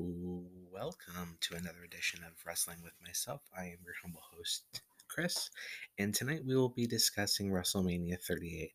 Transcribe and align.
Welcome 0.00 1.38
to 1.40 1.56
another 1.56 1.82
edition 1.84 2.20
of 2.24 2.32
Wrestling 2.46 2.76
with 2.84 2.92
Myself. 3.04 3.40
I 3.58 3.64
am 3.64 3.78
your 3.84 3.94
humble 4.00 4.22
host, 4.32 4.62
Chris, 5.08 5.50
and 5.98 6.14
tonight 6.14 6.44
we 6.46 6.54
will 6.54 6.68
be 6.68 6.86
discussing 6.86 7.50
WrestleMania 7.50 8.22
38 8.22 8.70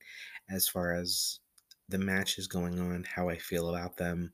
as 0.49 0.67
far 0.67 0.91
as 0.91 1.39
the 1.87 1.97
matches 1.97 2.47
going 2.47 2.77
on, 2.77 3.05
how 3.05 3.29
I 3.29 3.37
feel 3.37 3.69
about 3.69 3.95
them. 3.95 4.33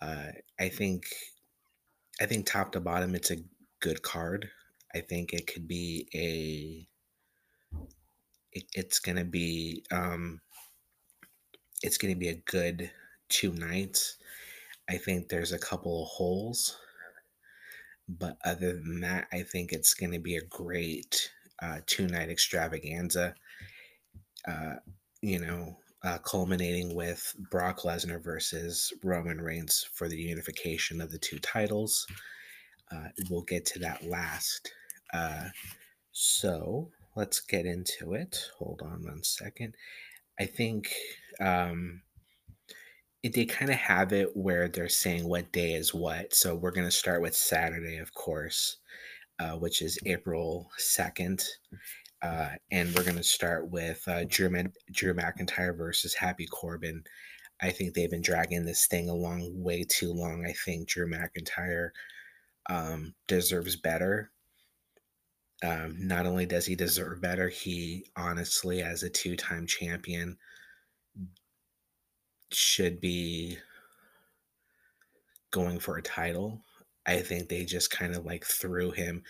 Uh, 0.00 0.28
I 0.58 0.70
think, 0.70 1.04
I 2.22 2.24
think 2.24 2.46
top 2.46 2.72
to 2.72 2.80
bottom, 2.80 3.14
it's 3.14 3.30
a 3.30 3.44
good 3.80 4.00
card. 4.00 4.48
I 4.94 5.00
think 5.00 5.34
it 5.34 5.46
could 5.46 5.68
be 5.68 6.08
a, 6.14 6.88
it, 8.52 8.64
it's 8.72 8.98
gonna 8.98 9.26
be, 9.26 9.84
um, 9.90 10.40
it's 11.82 11.98
gonna 11.98 12.16
be 12.16 12.28
a 12.28 12.42
good 12.46 12.90
two 13.28 13.52
nights. 13.52 14.16
I 14.88 14.96
think 14.96 15.28
there's 15.28 15.52
a 15.52 15.58
couple 15.58 16.02
of 16.02 16.08
holes, 16.08 16.78
but 18.08 18.38
other 18.44 18.72
than 18.72 19.00
that, 19.00 19.28
I 19.32 19.42
think 19.42 19.72
it's 19.72 19.94
going 19.94 20.12
to 20.12 20.18
be 20.18 20.36
a 20.36 20.42
great 20.42 21.30
uh, 21.60 21.80
two 21.86 22.06
night 22.06 22.30
extravaganza. 22.30 23.34
Uh, 24.46 24.76
you 25.20 25.40
know, 25.40 25.76
uh, 26.04 26.18
culminating 26.18 26.94
with 26.94 27.34
Brock 27.50 27.80
Lesnar 27.80 28.22
versus 28.22 28.92
Roman 29.02 29.40
Reigns 29.40 29.86
for 29.92 30.08
the 30.08 30.16
unification 30.16 31.00
of 31.00 31.10
the 31.10 31.18
two 31.18 31.38
titles. 31.40 32.06
Uh, 32.90 33.08
we'll 33.28 33.42
get 33.42 33.66
to 33.66 33.78
that 33.80 34.06
last. 34.06 34.72
Uh, 35.12 35.48
so 36.12 36.90
let's 37.16 37.40
get 37.40 37.66
into 37.66 38.14
it. 38.14 38.38
Hold 38.58 38.80
on 38.82 39.04
one 39.04 39.22
second. 39.22 39.74
I 40.40 40.46
think 40.46 40.92
um, 41.40 42.02
they 43.24 43.44
kind 43.44 43.70
of 43.70 43.76
have 43.76 44.12
it 44.12 44.36
where 44.36 44.68
they're 44.68 44.88
saying 44.88 45.28
what 45.28 45.52
day 45.52 45.72
is 45.72 45.92
what. 45.92 46.34
So 46.34 46.54
we're 46.54 46.70
going 46.70 46.86
to 46.86 46.90
start 46.90 47.20
with 47.20 47.34
Saturday, 47.34 47.98
of 47.98 48.14
course, 48.14 48.76
uh, 49.40 49.52
which 49.52 49.82
is 49.82 49.98
April 50.06 50.70
2nd. 50.78 51.44
Uh, 52.22 52.50
and 52.70 52.94
we're 52.94 53.04
going 53.04 53.16
to 53.16 53.22
start 53.22 53.70
with 53.70 54.02
uh, 54.06 54.24
Drew, 54.28 54.50
Drew 54.92 55.14
McIntyre 55.14 55.76
versus 55.76 56.14
Happy 56.14 56.46
Corbin. 56.46 57.02
I 57.60 57.70
think 57.70 57.94
they've 57.94 58.10
been 58.10 58.22
dragging 58.22 58.64
this 58.64 58.86
thing 58.86 59.08
along 59.08 59.50
way 59.52 59.84
too 59.84 60.12
long. 60.12 60.44
I 60.46 60.52
think 60.52 60.88
Drew 60.88 61.10
McIntyre 61.10 61.90
um, 62.70 63.14
deserves 63.26 63.76
better. 63.76 64.30
Um, 65.64 65.96
not 65.98 66.24
only 66.24 66.46
does 66.46 66.66
he 66.66 66.76
deserve 66.76 67.20
better, 67.20 67.48
he 67.48 68.06
honestly, 68.16 68.82
as 68.82 69.02
a 69.02 69.10
two 69.10 69.34
time 69.34 69.66
champion, 69.66 70.38
should 72.50 73.00
be 73.00 73.58
going 75.50 75.78
for 75.78 75.96
a 75.96 76.02
title. 76.02 76.60
I 77.06 77.20
think 77.20 77.48
they 77.48 77.64
just 77.64 77.90
kind 77.90 78.14
of 78.14 78.26
like 78.26 78.44
threw 78.44 78.90
him. 78.90 79.22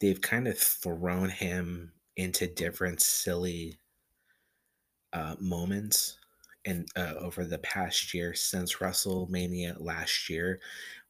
They've 0.00 0.20
kind 0.20 0.48
of 0.48 0.58
thrown 0.58 1.28
him 1.28 1.92
into 2.16 2.46
different 2.46 3.00
silly 3.00 3.78
uh, 5.12 5.36
moments 5.38 6.18
and 6.64 6.88
uh, 6.96 7.14
over 7.18 7.44
the 7.44 7.58
past 7.58 8.14
year 8.14 8.34
since 8.34 8.76
WrestleMania 8.76 9.80
last 9.80 10.28
year, 10.28 10.60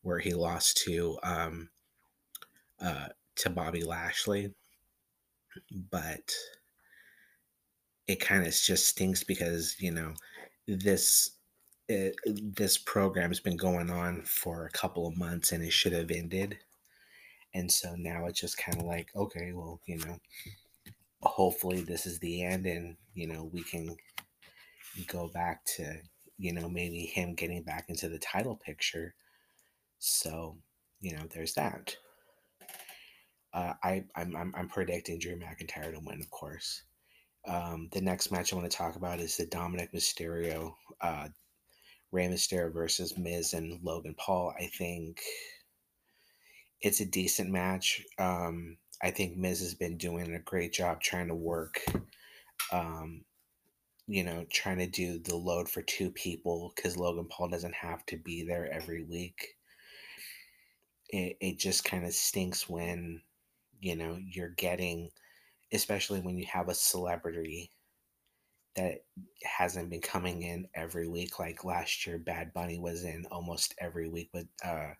where 0.02 0.18
he 0.18 0.34
lost 0.34 0.78
to 0.78 1.18
um, 1.22 1.68
uh, 2.80 3.08
to 3.36 3.50
Bobby 3.50 3.84
Lashley, 3.84 4.52
but 5.90 6.32
it 8.06 8.20
kind 8.20 8.46
of 8.46 8.52
just 8.52 8.86
stinks 8.86 9.22
because 9.22 9.76
you 9.78 9.90
know 9.90 10.14
this 10.66 11.32
it, 11.88 12.16
this 12.24 12.78
program 12.78 13.30
has 13.30 13.40
been 13.40 13.56
going 13.56 13.90
on 13.90 14.22
for 14.22 14.66
a 14.66 14.70
couple 14.70 15.06
of 15.06 15.16
months 15.16 15.52
and 15.52 15.62
it 15.64 15.72
should 15.72 15.92
have 15.92 16.10
ended. 16.10 16.58
And 17.54 17.70
so 17.70 17.94
now 17.96 18.26
it's 18.26 18.40
just 18.40 18.56
kind 18.56 18.78
of 18.78 18.86
like, 18.86 19.08
okay, 19.14 19.52
well, 19.52 19.80
you 19.86 19.98
know, 19.98 20.18
hopefully 21.20 21.82
this 21.82 22.06
is 22.06 22.18
the 22.18 22.42
end 22.42 22.66
and, 22.66 22.96
you 23.14 23.26
know, 23.26 23.50
we 23.52 23.62
can 23.62 23.94
go 25.06 25.28
back 25.28 25.64
to, 25.76 25.96
you 26.38 26.52
know, 26.52 26.68
maybe 26.68 27.00
him 27.00 27.34
getting 27.34 27.62
back 27.62 27.86
into 27.88 28.08
the 28.08 28.18
title 28.18 28.56
picture. 28.56 29.14
So, 29.98 30.56
you 31.00 31.14
know, 31.14 31.24
there's 31.32 31.54
that. 31.54 31.96
Uh, 33.52 33.74
I, 33.82 34.04
I'm, 34.16 34.34
I'm, 34.34 34.54
I'm 34.56 34.68
predicting 34.68 35.18
Drew 35.18 35.36
McIntyre 35.36 35.92
to 35.92 36.00
win, 36.02 36.20
of 36.20 36.30
course. 36.30 36.82
Um, 37.46 37.88
the 37.92 38.00
next 38.00 38.30
match 38.30 38.52
I 38.52 38.56
want 38.56 38.70
to 38.70 38.76
talk 38.76 38.96
about 38.96 39.20
is 39.20 39.36
the 39.36 39.46
Dominic 39.46 39.92
Mysterio 39.92 40.72
uh, 41.00 41.28
Rey 42.12 42.28
Mysterio 42.28 42.72
versus 42.72 43.16
Miz 43.16 43.54
and 43.54 43.82
Logan 43.82 44.14
Paul. 44.18 44.54
I 44.60 44.66
think 44.66 45.20
it's 46.82 47.00
a 47.00 47.06
decent 47.06 47.50
match. 47.50 48.04
Um, 48.18 48.76
I 49.02 49.10
think 49.10 49.36
Miz 49.36 49.60
has 49.60 49.74
been 49.74 49.96
doing 49.96 50.34
a 50.34 50.38
great 50.38 50.72
job 50.72 51.00
trying 51.00 51.28
to 51.28 51.34
work, 51.34 51.80
um, 52.70 53.24
you 54.06 54.22
know, 54.22 54.44
trying 54.52 54.78
to 54.78 54.86
do 54.86 55.18
the 55.18 55.34
load 55.34 55.68
for 55.68 55.82
two 55.82 56.10
people 56.10 56.72
because 56.76 56.98
Logan 56.98 57.26
Paul 57.30 57.48
doesn't 57.48 57.74
have 57.74 58.04
to 58.06 58.18
be 58.18 58.44
there 58.44 58.70
every 58.70 59.04
week. 59.04 59.56
It, 61.08 61.36
it 61.40 61.58
just 61.58 61.84
kind 61.84 62.04
of 62.04 62.12
stinks 62.12 62.68
when, 62.68 63.22
you 63.80 63.96
know, 63.96 64.18
you're 64.30 64.50
getting, 64.50 65.10
especially 65.72 66.20
when 66.20 66.36
you 66.36 66.46
have 66.52 66.68
a 66.68 66.74
celebrity 66.74 67.70
that 68.76 69.04
hasn't 69.44 69.90
been 69.90 70.00
coming 70.00 70.42
in 70.42 70.66
every 70.74 71.08
week. 71.08 71.38
Like 71.38 71.64
last 71.64 72.06
year, 72.06 72.18
Bad 72.18 72.52
Bunny 72.52 72.78
was 72.78 73.04
in 73.04 73.26
almost 73.30 73.74
every 73.78 74.08
week 74.08 74.30
with 74.32 74.46
uh, 74.64 74.92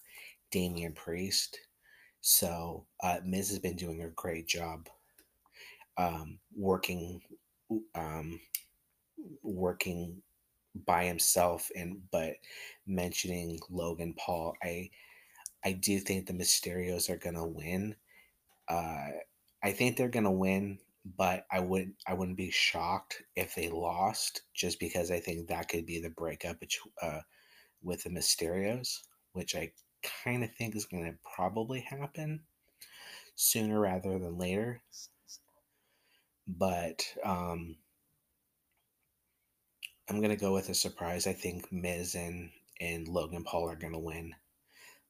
Damian 0.51 0.93
Priest. 0.93 1.59
So 2.21 2.87
uh, 3.03 3.19
Miz 3.25 3.49
has 3.49 3.59
been 3.59 3.77
doing 3.77 4.03
a 4.03 4.09
great 4.11 4.47
job 4.47 4.89
um, 5.97 6.39
working, 6.55 7.21
um, 7.95 8.41
working 9.43 10.23
by 10.87 11.05
himself, 11.05 11.71
and 11.75 12.01
but 12.11 12.35
mentioning 12.87 13.59
Logan 13.71 14.15
Paul. 14.19 14.55
I 14.63 14.91
I 15.65 15.73
do 15.73 15.99
think 15.99 16.27
the 16.27 16.33
Mysterios 16.33 17.11
are 17.11 17.19
gonna 17.19 17.47
win. 17.47 17.97
Uh, 18.69 19.09
I 19.63 19.73
think 19.73 19.97
they're 19.97 20.09
gonna 20.09 20.31
win 20.31 20.79
but 21.05 21.47
I 21.51 21.61
wouldn't 21.61 21.97
I 22.07 22.15
wouldn't 22.15 22.37
be 22.37 22.51
shocked 22.51 23.23
if 23.35 23.55
they 23.55 23.69
lost, 23.69 24.43
just 24.55 24.79
because 24.79 25.11
I 25.11 25.21
think 25.21 25.49
that 25.49 25.69
could 25.69 25.87
be 25.87 26.01
the 26.01 26.11
breakup 26.11 26.57
uh, 27.01 27.21
with 27.83 28.05
the 28.05 28.11
Mysterios, 28.11 29.01
which 29.33 29.55
I 29.57 29.73
kind 30.25 30.45
of 30.45 30.55
think 30.55 30.77
is 30.77 30.87
going 30.87 31.05
to 31.05 31.19
probably 31.35 31.81
happen 31.81 32.43
sooner 33.35 33.81
rather 33.81 34.19
than 34.19 34.39
later. 34.39 34.83
But 36.47 37.05
um, 37.25 37.77
I'm 40.09 40.19
going 40.19 40.31
to 40.31 40.37
go 40.37 40.53
with 40.53 40.69
a 40.69 40.75
surprise. 40.75 41.27
I 41.27 41.33
think 41.33 41.73
Miz 41.73 42.15
and 42.15 42.51
and 42.81 43.09
Logan 43.09 43.45
Paul 43.45 43.69
are 43.69 43.77
going 43.77 43.93
to 43.93 43.99
win 43.99 44.35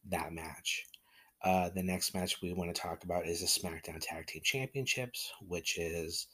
that 0.08 0.32
match. 0.32 0.86
Uh, 1.44 1.68
the 1.70 1.82
next 1.82 2.14
match 2.14 2.40
we 2.40 2.52
want 2.52 2.72
to 2.72 2.80
talk 2.80 3.02
about 3.02 3.26
is 3.26 3.40
the 3.40 3.46
SmackDown 3.46 4.00
Tag 4.00 4.26
Team 4.26 4.42
Championships, 4.44 5.32
which 5.48 5.76
is 5.76 6.28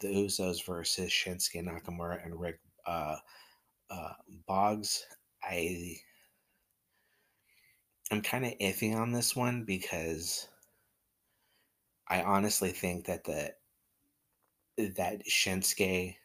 the 0.00 0.08
Usos 0.08 0.64
versus 0.64 1.10
Shinsuke 1.10 1.62
Nakamura 1.62 2.24
and 2.24 2.40
Rick 2.40 2.60
uh, 2.86 3.16
uh, 3.90 4.12
Boogs. 4.48 5.00
I 5.42 5.96
I'm 8.10 8.22
kind 8.22 8.46
of 8.46 8.52
iffy 8.58 8.94
on 8.94 9.12
this 9.12 9.36
one 9.36 9.64
because 9.64 10.48
I 12.08 12.22
honestly 12.22 12.70
think 12.70 13.06
that 13.06 13.24
the 13.24 13.54
that 14.78 15.26
Shinsuke 15.26 16.16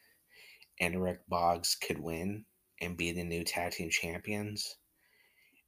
and 0.80 1.04
Rick 1.04 1.22
Boogs 1.30 1.80
could 1.80 2.00
win 2.00 2.46
and 2.82 2.96
be 2.96 3.12
the 3.12 3.24
new 3.24 3.44
tag 3.44 3.74
team 3.74 3.90
champions 3.90 4.78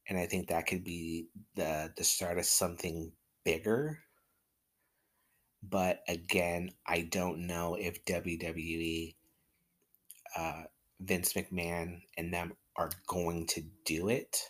and 0.07 0.17
I 0.17 0.25
think 0.25 0.47
that 0.47 0.67
could 0.67 0.83
be 0.83 1.27
the 1.55 1.91
the 1.95 2.03
start 2.03 2.37
of 2.37 2.45
something 2.45 3.11
bigger. 3.43 3.99
But 5.63 6.01
again, 6.07 6.71
I 6.87 7.01
don't 7.01 7.45
know 7.45 7.75
if 7.75 8.03
WWE, 8.05 9.15
uh, 10.35 10.63
Vince 10.99 11.33
McMahon, 11.33 12.01
and 12.17 12.33
them 12.33 12.53
are 12.75 12.89
going 13.05 13.45
to 13.47 13.63
do 13.85 14.09
it. 14.09 14.49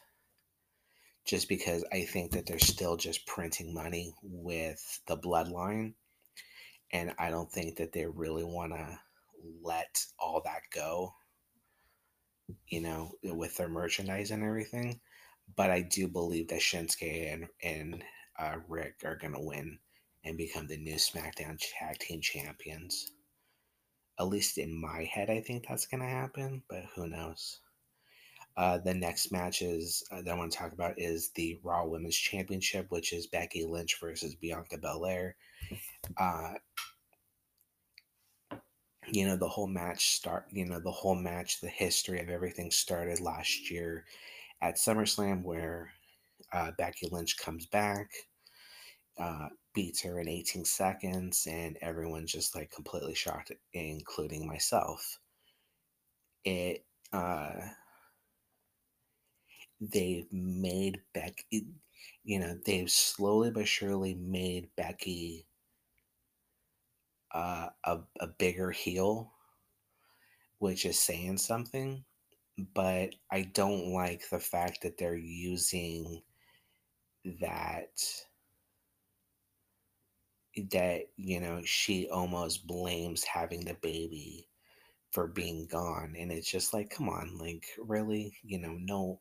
Just 1.26 1.50
because 1.50 1.86
I 1.92 2.06
think 2.06 2.32
that 2.32 2.46
they're 2.46 2.60
still 2.60 2.98
just 2.98 3.28
printing 3.28 3.74
money 3.74 4.16
with 4.24 5.02
the 5.06 5.18
bloodline. 5.18 5.94
And 6.92 7.14
I 7.20 7.30
don't 7.30 7.52
think 7.52 7.78
that 7.78 7.92
they 7.92 8.06
really 8.06 8.44
want 8.44 8.74
to 8.74 9.00
let 9.62 10.04
all 10.18 10.42
that 10.46 10.62
go, 10.74 11.14
you 12.68 12.82
know, 12.82 13.12
with 13.22 13.58
their 13.58 13.70
merchandise 13.70 14.32
and 14.32 14.44
everything 14.44 15.00
but 15.56 15.72
I 15.72 15.82
do 15.82 16.08
believe 16.08 16.48
that 16.50 16.62
Shinsuke 16.62 17.34
and 17.34 17.48
and 17.64 18.04
uh, 18.38 18.58
Rick 18.68 19.02
are 19.04 19.16
gonna 19.16 19.42
win 19.42 19.80
and 20.24 20.38
become 20.38 20.68
the 20.68 20.78
new 20.78 20.96
SmackDown 20.96 21.60
Tag 21.60 21.98
Team 22.00 22.22
Champions. 22.22 23.12
At 24.20 24.28
least 24.28 24.58
in 24.58 24.74
my 24.80 25.04
head, 25.12 25.30
I 25.30 25.42
think 25.42 25.66
that's 25.68 25.88
gonna 25.88 26.08
happen, 26.08 26.64
but 26.70 26.84
who 26.96 27.08
knows? 27.08 27.60
Uh, 28.58 28.78
the 28.78 28.94
next 28.94 29.32
matches 29.32 30.04
uh, 30.12 30.22
that 30.22 30.32
I 30.32 30.38
want 30.38 30.52
to 30.52 30.58
talk 30.58 30.74
about 30.74 31.00
is 31.00 31.30
the 31.30 31.60
Raw 31.64 31.86
Women's 31.86 32.18
Championship, 32.18 32.88
which 32.90 33.14
is 33.14 33.26
Becky 33.28 33.64
Lynch 33.64 33.98
versus 34.00 34.36
Bianca 34.36 34.78
Belair. 34.78 35.36
Uh, 36.18 36.54
you 39.08 39.26
know 39.26 39.38
the 39.38 39.48
whole 39.48 39.68
match 39.68 40.12
start. 40.16 40.46
You 40.52 40.66
know 40.66 40.80
the 40.80 40.92
whole 40.92 41.16
match, 41.16 41.62
the 41.62 41.70
history 41.70 42.22
of 42.22 42.30
everything 42.30 42.72
started 42.72 43.20
last 43.20 43.72
year 43.72 44.06
at 44.62 44.76
SummerSlam, 44.76 45.44
where 45.44 45.92
uh, 46.54 46.72
Becky 46.78 47.08
Lynch 47.12 47.38
comes 47.38 47.66
back, 47.66 48.10
uh, 49.20 49.50
beats 49.74 50.02
her 50.04 50.20
in 50.20 50.28
18 50.28 50.66
seconds, 50.66 51.48
and 51.50 51.78
everyone's 51.82 52.32
just 52.32 52.56
like 52.56 52.72
completely 52.72 53.16
shocked, 53.16 53.52
including 53.74 54.48
myself. 54.48 55.20
It 56.44 56.86
uh, 57.14 57.52
they've 59.80 60.32
made 60.32 61.02
Becky, 61.14 61.68
you 62.24 62.40
know, 62.40 62.58
they've 62.66 62.90
slowly 62.90 63.52
but 63.52 63.68
surely 63.68 64.14
made 64.16 64.70
Becky 64.76 65.48
uh, 67.34 67.70
a, 67.84 68.00
a 68.20 68.28
bigger 68.28 68.72
heel, 68.72 69.32
which 70.60 70.86
is 70.86 71.00
saying 71.00 71.38
something. 71.38 72.04
But 72.74 73.16
I 73.32 73.44
don't 73.54 73.94
like 73.94 74.30
the 74.30 74.40
fact 74.40 74.82
that 74.84 74.98
they're 74.98 75.16
using 75.16 76.22
that 77.40 78.00
that 80.72 81.02
you 81.18 81.40
know 81.40 81.62
she 81.64 82.10
almost 82.10 82.68
blames 82.68 83.24
having 83.24 83.64
the 83.64 83.76
baby 83.76 84.48
for 85.12 85.28
being 85.28 85.68
gone 85.68 86.16
and 86.18 86.32
it's 86.32 86.50
just 86.50 86.74
like 86.74 86.90
come 86.90 87.10
on 87.10 87.38
like 87.38 87.66
really 87.80 88.34
you 88.44 88.60
know 88.60 88.76
no 88.82 89.20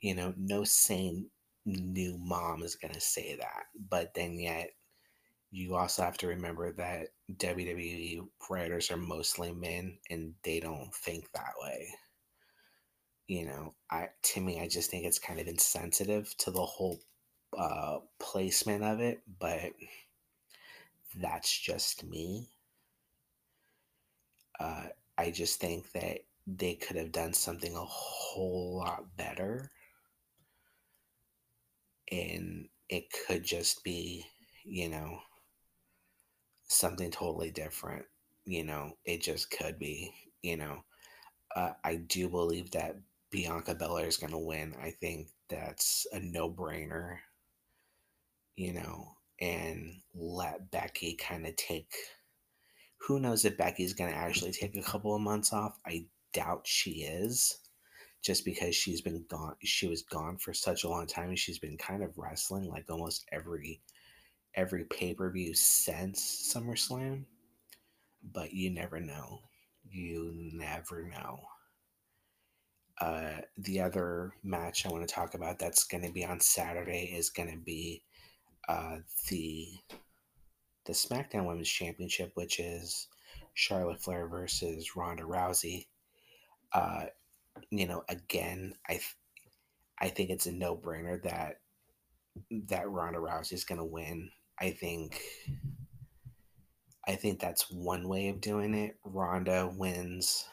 you 0.00 0.14
know, 0.14 0.34
no 0.36 0.64
sane 0.64 1.26
new 1.66 2.18
mom 2.18 2.62
is 2.62 2.74
going 2.74 2.94
to 2.94 3.00
say 3.00 3.36
that. 3.36 3.64
But 3.88 4.14
then 4.14 4.38
yet, 4.38 4.70
you 5.50 5.74
also 5.76 6.02
have 6.02 6.16
to 6.18 6.28
remember 6.28 6.72
that 6.72 7.08
WWE 7.36 8.22
writers 8.48 8.90
are 8.90 8.96
mostly 8.96 9.52
men 9.52 9.98
and 10.10 10.34
they 10.42 10.60
don't 10.60 10.94
think 10.94 11.30
that 11.32 11.52
way. 11.62 11.88
You 13.30 13.46
know, 13.46 13.74
I 13.88 14.08
to 14.34 14.40
me, 14.40 14.60
I 14.60 14.66
just 14.66 14.90
think 14.90 15.04
it's 15.06 15.20
kind 15.20 15.38
of 15.38 15.46
insensitive 15.46 16.36
to 16.38 16.50
the 16.50 16.66
whole 16.66 16.98
uh, 17.56 18.00
placement 18.18 18.82
of 18.82 18.98
it, 18.98 19.22
but 19.38 19.70
that's 21.14 21.56
just 21.58 22.04
me. 22.04 22.48
Uh, 24.58 24.86
I 25.18 25.30
just 25.30 25.60
think 25.60 25.90
that 25.92 26.20
they 26.46 26.74
could 26.74 26.96
have 26.96 27.12
done 27.12 27.32
something 27.32 27.74
a 27.76 27.84
whole 27.84 28.78
lot 28.78 29.04
better 29.16 29.70
and 32.10 32.68
it 32.88 33.04
could 33.26 33.44
just 33.44 33.82
be, 33.84 34.24
you 34.64 34.88
know, 34.88 35.18
something 36.68 37.10
totally 37.10 37.50
different. 37.50 38.04
You 38.44 38.64
know, 38.64 38.92
it 39.04 39.22
just 39.22 39.50
could 39.50 39.78
be, 39.78 40.12
you 40.42 40.56
know. 40.56 40.84
Uh, 41.56 41.72
I 41.84 41.96
do 41.96 42.28
believe 42.28 42.70
that 42.72 42.96
Bianca 43.30 43.74
Belair 43.74 44.06
is 44.06 44.16
going 44.16 44.32
to 44.32 44.38
win. 44.38 44.74
I 44.82 44.90
think 44.90 45.28
that's 45.48 46.06
a 46.12 46.20
no 46.20 46.50
brainer, 46.50 47.18
you 48.56 48.72
know, 48.72 49.16
and 49.40 49.94
let 50.14 50.70
Becky 50.70 51.14
kind 51.14 51.46
of 51.46 51.56
take. 51.56 51.92
Who 53.06 53.20
knows 53.20 53.44
if 53.44 53.56
Becky's 53.56 53.94
going 53.94 54.10
to 54.10 54.16
actually 54.16 54.52
take 54.52 54.76
a 54.76 54.82
couple 54.82 55.14
of 55.14 55.22
months 55.22 55.52
off? 55.52 55.78
I 55.86 56.06
doubt 56.32 56.66
she 56.66 57.02
is 57.02 57.58
just 58.22 58.44
because 58.44 58.76
she's 58.76 59.00
been 59.00 59.24
gone 59.28 59.54
she 59.64 59.88
was 59.88 60.02
gone 60.02 60.36
for 60.36 60.52
such 60.52 60.84
a 60.84 60.88
long 60.88 61.06
time 61.06 61.30
and 61.30 61.38
she's 61.38 61.58
been 61.58 61.78
kind 61.78 62.04
of 62.04 62.18
wrestling 62.18 62.68
like 62.68 62.84
almost 62.90 63.24
every 63.32 63.80
every 64.54 64.84
pay-per-view 64.84 65.54
since 65.54 66.52
SummerSlam. 66.54 67.24
But 68.32 68.52
you 68.52 68.70
never 68.70 69.00
know. 69.00 69.40
You 69.88 70.32
never 70.52 71.04
know. 71.04 71.40
Uh, 73.00 73.40
the 73.56 73.80
other 73.80 74.32
match 74.42 74.84
I 74.84 74.90
want 74.90 75.06
to 75.08 75.14
talk 75.14 75.34
about 75.34 75.58
that's 75.58 75.84
going 75.84 76.04
to 76.04 76.12
be 76.12 76.24
on 76.24 76.38
Saturday 76.38 77.14
is 77.16 77.30
going 77.30 77.50
to 77.50 77.58
be 77.58 78.02
uh, 78.68 78.98
the 79.28 79.68
the 80.86 80.92
SmackDown 80.92 81.46
Women's 81.46 81.68
Championship, 81.68 82.32
which 82.34 82.58
is 82.58 83.08
Charlotte 83.54 84.02
Flair 84.02 84.26
versus 84.28 84.96
Ronda 84.96 85.22
Rousey. 85.22 85.86
Uh, 86.72 87.04
you 87.70 87.86
know, 87.86 88.04
again, 88.08 88.74
I 88.88 88.92
th- 88.92 89.16
I 89.98 90.08
think 90.08 90.30
it's 90.30 90.46
a 90.46 90.52
no 90.52 90.76
brainer 90.76 91.22
that 91.22 91.60
that 92.68 92.88
Ronda 92.88 93.18
Rousey 93.18 93.54
is 93.54 93.64
going 93.64 93.78
to 93.78 93.84
win. 93.84 94.30
I 94.60 94.70
think 94.70 95.20
I 97.06 97.14
think 97.14 97.40
that's 97.40 97.70
one 97.70 98.08
way 98.08 98.28
of 98.28 98.40
doing 98.40 98.74
it. 98.74 98.96
Ronda 99.04 99.72
wins 99.74 100.46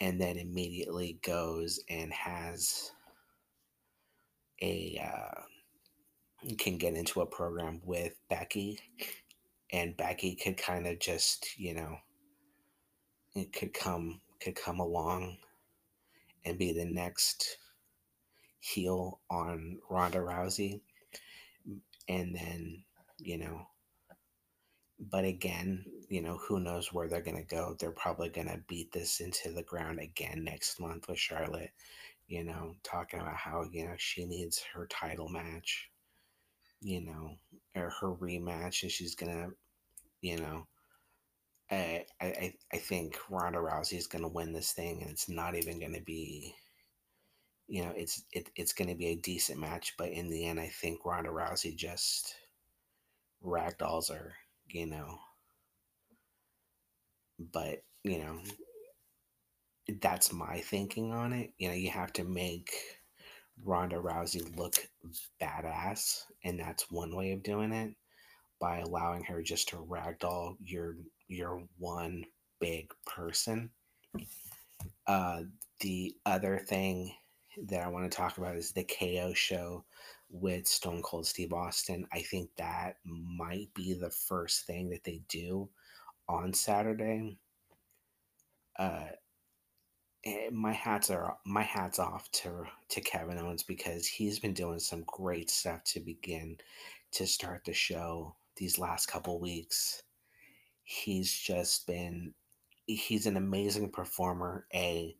and 0.00 0.20
then 0.20 0.36
immediately 0.36 1.18
goes 1.22 1.80
and 1.88 2.12
has 2.12 2.92
a 4.60 5.00
uh, 5.04 5.40
can 6.58 6.78
get 6.78 6.94
into 6.94 7.20
a 7.20 7.26
program 7.26 7.80
with 7.84 8.14
Becky 8.28 8.78
and 9.72 9.96
Becky 9.96 10.34
could 10.34 10.56
kind 10.56 10.86
of 10.86 10.98
just, 10.98 11.58
you 11.58 11.74
know, 11.74 11.96
it 13.34 13.52
could 13.52 13.72
come 13.72 14.20
could 14.40 14.54
come 14.54 14.80
along 14.80 15.38
and 16.44 16.58
be 16.58 16.72
the 16.72 16.84
next 16.84 17.58
heel 18.60 19.20
on 19.30 19.78
Ronda 19.88 20.18
Rousey. 20.18 20.80
And 22.08 22.34
then, 22.34 22.82
you 23.18 23.38
know, 23.38 23.66
but 25.10 25.24
again, 25.24 25.84
you 26.08 26.22
know, 26.22 26.38
who 26.38 26.60
knows 26.60 26.92
where 26.92 27.08
they're 27.08 27.20
going 27.22 27.36
to 27.36 27.54
go. 27.54 27.76
They're 27.78 27.90
probably 27.90 28.28
going 28.28 28.48
to 28.48 28.60
beat 28.68 28.92
this 28.92 29.20
into 29.20 29.50
the 29.50 29.62
ground 29.62 29.98
again 30.00 30.44
next 30.44 30.80
month 30.80 31.08
with 31.08 31.18
Charlotte, 31.18 31.72
you 32.28 32.44
know, 32.44 32.74
talking 32.82 33.20
about 33.20 33.36
how, 33.36 33.64
you 33.72 33.84
know, 33.84 33.94
she 33.96 34.24
needs 34.24 34.62
her 34.74 34.86
title 34.86 35.28
match, 35.28 35.88
you 36.80 37.00
know, 37.00 37.36
or 37.74 37.90
her 38.00 38.14
rematch, 38.14 38.82
and 38.82 38.92
she's 38.92 39.14
going 39.14 39.32
to, 39.32 39.50
you 40.20 40.38
know, 40.38 40.66
I, 41.70 42.04
I, 42.20 42.54
I 42.72 42.76
think 42.76 43.18
Ronda 43.30 43.58
Rousey 43.58 43.96
is 43.96 44.06
going 44.06 44.22
to 44.22 44.28
win 44.28 44.52
this 44.52 44.72
thing, 44.72 45.00
and 45.00 45.10
it's 45.10 45.28
not 45.28 45.54
even 45.54 45.80
going 45.80 45.94
to 45.94 46.02
be 46.02 46.54
you 47.68 47.82
know, 47.82 47.92
it's 47.96 48.24
it, 48.32 48.50
it's 48.54 48.72
going 48.74 48.88
to 48.88 48.94
be 48.94 49.06
a 49.06 49.16
decent 49.16 49.58
match, 49.58 49.94
but 49.96 50.10
in 50.10 50.28
the 50.28 50.44
end, 50.46 50.60
I 50.60 50.68
think 50.68 51.06
Ronda 51.06 51.30
Rousey 51.30 51.74
just 51.74 52.34
ragdolls 53.44 54.10
her, 54.10 54.34
you 54.72 54.86
know. 54.86 55.18
But 57.38 57.82
you 58.04 58.18
know, 58.18 58.40
that's 60.00 60.32
my 60.32 60.60
thinking 60.60 61.12
on 61.12 61.32
it. 61.32 61.52
You 61.58 61.68
know, 61.68 61.74
you 61.74 61.90
have 61.90 62.12
to 62.14 62.24
make 62.24 62.72
Ronda 63.64 63.96
Rousey 63.96 64.56
look 64.56 64.76
badass, 65.40 66.22
and 66.44 66.58
that's 66.58 66.90
one 66.90 67.14
way 67.14 67.32
of 67.32 67.42
doing 67.42 67.72
it 67.72 67.94
by 68.60 68.78
allowing 68.78 69.24
her 69.24 69.42
just 69.42 69.68
to 69.68 69.76
ragdoll 69.76 70.56
your 70.64 70.96
your 71.28 71.62
one 71.78 72.24
big 72.60 72.90
person. 73.06 73.70
Uh, 75.06 75.42
the 75.80 76.14
other 76.26 76.58
thing 76.58 77.14
that 77.68 77.82
I 77.84 77.88
want 77.88 78.10
to 78.10 78.16
talk 78.16 78.38
about 78.38 78.56
is 78.56 78.72
the 78.72 78.84
KO 78.84 79.34
show 79.34 79.84
with 80.32 80.66
Stone 80.66 81.02
Cold 81.02 81.26
Steve 81.26 81.52
Austin. 81.52 82.06
I 82.12 82.20
think 82.20 82.50
that 82.56 82.96
might 83.04 83.68
be 83.74 83.92
the 83.92 84.10
first 84.10 84.66
thing 84.66 84.88
that 84.90 85.04
they 85.04 85.20
do 85.28 85.68
on 86.28 86.54
Saturday. 86.54 87.36
Uh, 88.78 89.08
eh, 90.24 90.48
my 90.50 90.72
hats 90.72 91.10
are 91.10 91.36
my 91.44 91.62
hats 91.62 91.98
off 91.98 92.30
to 92.32 92.64
to 92.88 93.00
Kevin 93.02 93.38
Owens 93.38 93.62
because 93.62 94.06
he's 94.06 94.38
been 94.38 94.54
doing 94.54 94.78
some 94.78 95.04
great 95.06 95.50
stuff 95.50 95.84
to 95.84 96.00
begin 96.00 96.56
to 97.12 97.26
start 97.26 97.62
the 97.64 97.74
show 97.74 98.34
these 98.56 98.78
last 98.78 99.06
couple 99.06 99.38
weeks. 99.38 100.02
He's 100.84 101.32
just 101.32 101.86
been 101.86 102.32
he's 102.86 103.26
an 103.26 103.36
amazing 103.36 103.90
performer, 103.90 104.66
a 104.74 105.14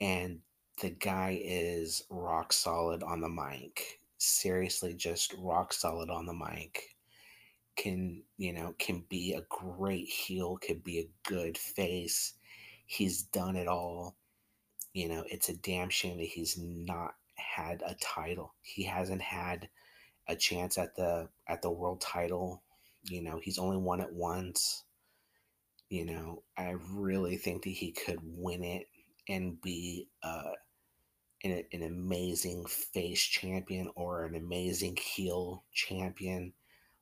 and 0.00 0.40
the 0.80 0.90
guy 0.90 1.38
is 1.42 2.02
rock 2.10 2.52
solid 2.52 3.02
on 3.02 3.20
the 3.20 3.28
mic. 3.28 4.00
Seriously, 4.18 4.94
just 4.94 5.34
rock 5.38 5.72
solid 5.72 6.10
on 6.10 6.26
the 6.26 6.34
mic. 6.34 6.96
Can, 7.76 8.22
you 8.38 8.52
know, 8.52 8.74
can 8.78 9.04
be 9.08 9.34
a 9.34 9.44
great 9.50 10.08
heel, 10.08 10.56
could 10.56 10.82
be 10.82 10.98
a 11.00 11.28
good 11.28 11.58
face. 11.58 12.32
He's 12.86 13.22
done 13.22 13.56
it 13.56 13.68
all. 13.68 14.16
You 14.94 15.08
know, 15.08 15.24
it's 15.30 15.50
a 15.50 15.56
damn 15.56 15.90
shame 15.90 16.16
that 16.18 16.24
he's 16.24 16.56
not 16.58 17.14
had 17.34 17.82
a 17.86 17.94
title. 17.96 18.54
He 18.62 18.84
hasn't 18.84 19.20
had 19.20 19.68
a 20.28 20.36
chance 20.36 20.78
at 20.78 20.96
the 20.96 21.28
at 21.46 21.62
the 21.62 21.70
world 21.70 22.00
title. 22.00 22.62
You 23.04 23.22
know, 23.22 23.38
he's 23.42 23.58
only 23.58 23.76
won 23.76 24.00
it 24.00 24.12
once. 24.12 24.84
You 25.90 26.04
know, 26.06 26.42
I 26.56 26.74
really 26.90 27.36
think 27.36 27.62
that 27.64 27.70
he 27.70 27.92
could 27.92 28.18
win 28.22 28.64
it 28.64 28.86
and 29.28 29.60
be 29.60 30.08
uh 30.22 30.52
an, 31.44 31.62
an 31.72 31.82
amazing 31.82 32.64
face 32.66 33.22
champion 33.22 33.90
or 33.94 34.24
an 34.24 34.34
amazing 34.34 34.96
heel 34.96 35.64
champion, 35.72 36.52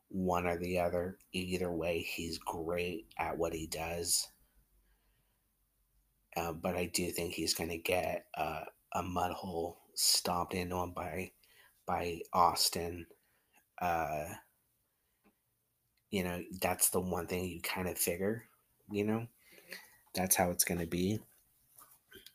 one 0.09 0.47
or 0.47 0.59
the 0.59 0.79
other. 0.79 1.19
Either 1.33 1.73
way, 1.73 2.01
he's 2.01 2.39
great 2.39 3.07
at 3.19 3.39
what 3.39 3.53
he 3.53 3.67
does. 3.67 4.29
Uh, 6.37 6.53
but 6.53 6.77
I 6.77 6.87
do 6.87 7.11
think 7.11 7.35
he's 7.35 7.55
going 7.55 7.71
to 7.71 7.79
get 7.79 8.27
uh, 8.37 8.65
a 8.93 9.03
mud 9.03 9.33
hole 9.33 9.79
stomped 9.95 10.55
into 10.55 10.77
him 10.77 10.93
by 10.93 11.31
by 11.87 12.21
Austin. 12.33 13.07
Uh, 13.81 14.27
you 16.11 16.25
know, 16.25 16.43
that's 16.61 16.91
the 16.91 17.01
one 17.01 17.27
thing 17.27 17.45
you 17.45 17.61
kind 17.61 17.89
of 17.89 17.99
figure. 17.99 18.45
You 18.91 19.05
know, 19.05 19.27
that's 20.15 20.37
how 20.37 20.51
it's 20.51 20.65
going 20.65 20.81
to 20.81 20.87
be. 20.87 21.21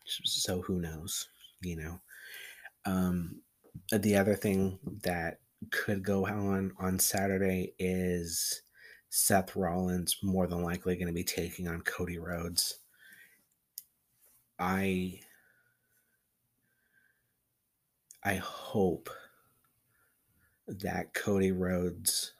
So 0.05 0.61
who 0.61 0.79
knows? 0.79 1.27
You 1.61 1.75
know, 1.77 1.99
um, 2.85 3.41
the 3.91 4.15
other 4.15 4.35
thing 4.35 4.79
that 5.03 5.39
could 5.71 6.03
go 6.03 6.25
on 6.25 6.71
on 6.79 6.99
Saturday 6.99 7.73
is 7.79 8.61
Seth 9.09 9.55
Rollins 9.55 10.17
more 10.23 10.47
than 10.47 10.63
likely 10.63 10.95
going 10.95 11.07
to 11.07 11.13
be 11.13 11.23
taking 11.23 11.67
on 11.67 11.81
Cody 11.81 12.17
Rhodes. 12.17 12.79
I 14.57 15.19
I 18.23 18.35
hope 18.35 19.09
that 20.67 21.13
Cody 21.13 21.51
Rhodes 21.51 22.33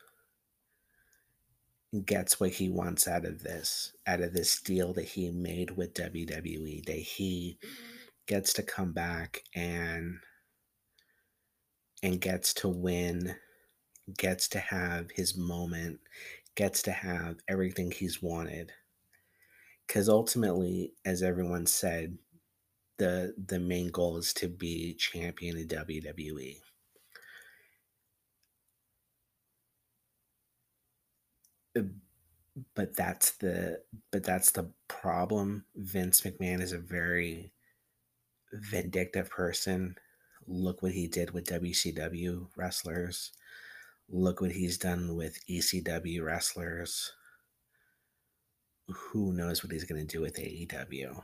gets 2.05 2.39
what 2.39 2.51
he 2.51 2.69
wants 2.69 3.07
out 3.07 3.25
of 3.25 3.41
this, 3.41 3.93
out 4.05 4.21
of 4.21 4.33
this 4.33 4.61
deal 4.61 4.93
that 4.93 5.05
he 5.05 5.31
made 5.31 5.71
with 5.71 5.93
WWE, 5.95 6.85
that 6.85 6.97
he 6.97 7.57
gets 8.29 8.53
to 8.53 8.63
come 8.63 8.93
back 8.93 9.43
and 9.55 10.19
and 12.03 12.21
gets 12.21 12.53
to 12.53 12.69
win, 12.69 13.35
gets 14.17 14.47
to 14.49 14.59
have 14.59 15.11
his 15.11 15.35
moment, 15.35 15.99
gets 16.55 16.83
to 16.83 16.91
have 16.91 17.37
everything 17.49 17.91
he's 17.91 18.21
wanted. 18.21 18.71
Cuz 19.89 20.07
ultimately, 20.07 20.93
as 21.03 21.21
everyone 21.21 21.65
said, 21.65 22.17
the 22.97 23.35
the 23.37 23.59
main 23.59 23.89
goal 23.91 24.17
is 24.17 24.33
to 24.35 24.47
be 24.49 24.93
champion 24.95 25.57
in 25.57 25.67
WWE. 25.67 26.61
Uh, 31.77 31.81
but 32.75 32.95
that's 32.95 33.31
the 33.33 33.81
but 34.11 34.23
that's 34.23 34.51
the 34.51 34.71
problem. 34.87 35.65
Vince 35.75 36.21
McMahon 36.21 36.61
is 36.61 36.73
a 36.73 36.79
very 36.79 37.53
vindictive 38.53 39.29
person. 39.29 39.95
Look 40.47 40.81
what 40.81 40.93
he 40.93 41.07
did 41.07 41.31
with 41.31 41.45
WCW 41.45 42.47
wrestlers. 42.55 43.31
Look 44.09 44.41
what 44.41 44.51
he's 44.51 44.77
done 44.77 45.15
with 45.15 45.39
ECW 45.47 46.23
wrestlers. 46.23 47.13
Who 48.87 49.33
knows 49.33 49.63
what 49.63 49.71
he's 49.71 49.83
going 49.83 50.05
to 50.05 50.17
do 50.17 50.21
with 50.21 50.37
AEW? 50.37 51.21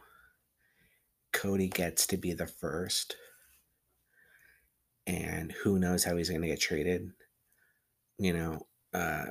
Cody 1.33 1.67
gets 1.67 2.05
to 2.07 2.17
be 2.17 2.33
the 2.33 2.45
first. 2.45 3.15
And 5.07 5.51
who 5.51 5.79
knows 5.79 6.03
how 6.03 6.15
he's 6.15 6.29
going 6.29 6.41
to 6.41 6.47
get 6.47 6.61
treated. 6.61 7.11
You 8.19 8.33
know, 8.33 8.67
uh, 8.93 9.25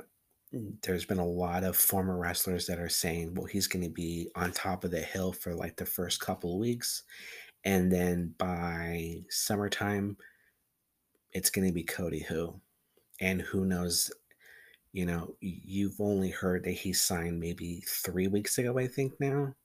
there's 0.83 1.05
been 1.05 1.19
a 1.19 1.25
lot 1.25 1.63
of 1.63 1.75
former 1.75 2.17
wrestlers 2.17 2.67
that 2.67 2.79
are 2.79 2.89
saying, 2.89 3.33
well, 3.33 3.45
he's 3.45 3.67
going 3.67 3.83
to 3.83 3.89
be 3.89 4.29
on 4.35 4.51
top 4.51 4.83
of 4.83 4.91
the 4.91 5.01
hill 5.01 5.31
for 5.31 5.53
like 5.53 5.75
the 5.75 5.85
first 5.85 6.19
couple 6.19 6.53
of 6.53 6.59
weeks. 6.59 7.03
And 7.65 7.91
then 7.91 8.35
by 8.37 9.23
summertime, 9.29 10.17
it's 11.33 11.49
going 11.49 11.67
to 11.67 11.73
be 11.73 11.83
Cody 11.83 12.21
who. 12.21 12.61
And 13.19 13.41
who 13.41 13.65
knows, 13.65 14.11
you 14.93 15.05
know, 15.05 15.35
you've 15.41 15.99
only 15.99 16.29
heard 16.29 16.63
that 16.65 16.71
he 16.71 16.93
signed 16.93 17.39
maybe 17.39 17.83
three 17.87 18.27
weeks 18.27 18.57
ago, 18.57 18.77
I 18.77 18.87
think 18.87 19.13
now. 19.19 19.55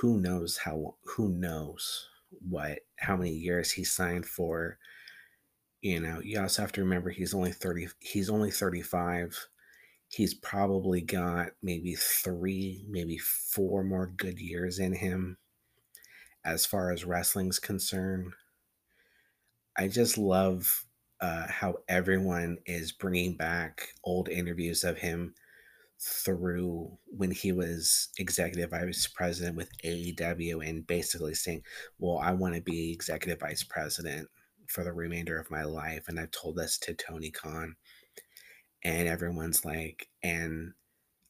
Who 0.00 0.20
knows 0.20 0.58
how, 0.58 0.96
who 1.04 1.28
knows 1.28 2.08
what, 2.48 2.80
how 2.96 3.16
many 3.16 3.30
years 3.30 3.70
he 3.70 3.84
signed 3.84 4.26
for. 4.26 4.78
You 5.82 6.00
know, 6.00 6.20
you 6.20 6.40
also 6.40 6.62
have 6.62 6.72
to 6.72 6.80
remember 6.80 7.10
he's 7.10 7.34
only 7.34 7.52
30, 7.52 7.88
he's 8.00 8.28
only 8.28 8.50
35 8.50 9.46
he's 10.08 10.34
probably 10.34 11.00
got 11.00 11.48
maybe 11.60 11.96
three, 11.96 12.84
maybe 12.88 13.18
four 13.18 13.82
more 13.82 14.06
good 14.16 14.38
years 14.38 14.78
in 14.78 14.92
him 14.92 15.36
as 16.44 16.66
far 16.66 16.90
as 16.90 17.04
wrestling's 17.04 17.58
concerned. 17.58 18.32
I 19.76 19.88
just 19.88 20.18
love 20.18 20.84
uh, 21.20 21.46
how 21.48 21.76
everyone 21.88 22.58
is 22.66 22.92
bringing 22.92 23.36
back 23.36 23.94
old 24.04 24.28
interviews 24.28 24.84
of 24.84 24.98
him 24.98 25.34
through 26.00 26.98
when 27.06 27.30
he 27.30 27.52
was 27.52 28.08
executive 28.18 28.70
vice 28.70 29.06
president 29.06 29.56
with 29.56 29.70
AEW 29.84 30.68
and 30.68 30.86
basically 30.86 31.34
saying, 31.34 31.62
Well, 31.98 32.18
I 32.18 32.32
want 32.32 32.54
to 32.54 32.60
be 32.60 32.92
executive 32.92 33.40
vice 33.40 33.62
president 33.62 34.28
for 34.68 34.84
the 34.84 34.92
remainder 34.92 35.38
of 35.38 35.50
my 35.50 35.64
life. 35.64 36.08
And 36.08 36.18
I've 36.18 36.30
told 36.30 36.56
this 36.56 36.78
to 36.80 36.94
Tony 36.94 37.30
Khan 37.30 37.76
and 38.82 39.08
everyone's 39.08 39.64
like, 39.64 40.08
and 40.22 40.72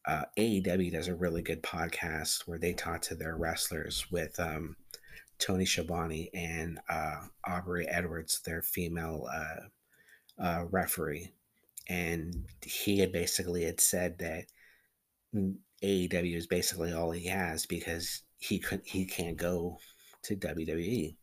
uh, 0.06 0.24
AEW 0.36 0.92
does 0.92 1.08
a 1.08 1.14
really 1.14 1.42
good 1.42 1.62
podcast 1.62 2.42
where 2.46 2.58
they 2.58 2.72
talk 2.72 3.00
to 3.02 3.14
their 3.14 3.36
wrestlers 3.36 4.10
with 4.10 4.38
um, 4.38 4.76
Tony 5.38 5.66
Schiavone 5.66 6.30
and 6.32 6.78
uh, 6.88 7.22
Aubrey 7.46 7.86
Edwards, 7.88 8.40
their 8.44 8.62
female 8.62 9.26
uh, 9.32 10.42
uh, 10.42 10.64
referee, 10.70 11.32
and 11.88 12.46
he 12.62 12.98
had 12.98 13.12
basically 13.12 13.64
had 13.64 13.80
said 13.80 14.18
that 14.18 14.46
AEW 15.82 16.36
is 16.36 16.46
basically 16.46 16.92
all 16.92 17.10
he 17.10 17.26
has 17.26 17.66
because 17.66 18.22
he 18.38 18.58
could 18.58 18.82
he 18.84 19.04
can't 19.04 19.36
go 19.36 19.78
to 20.22 20.36
WWE, 20.36 21.16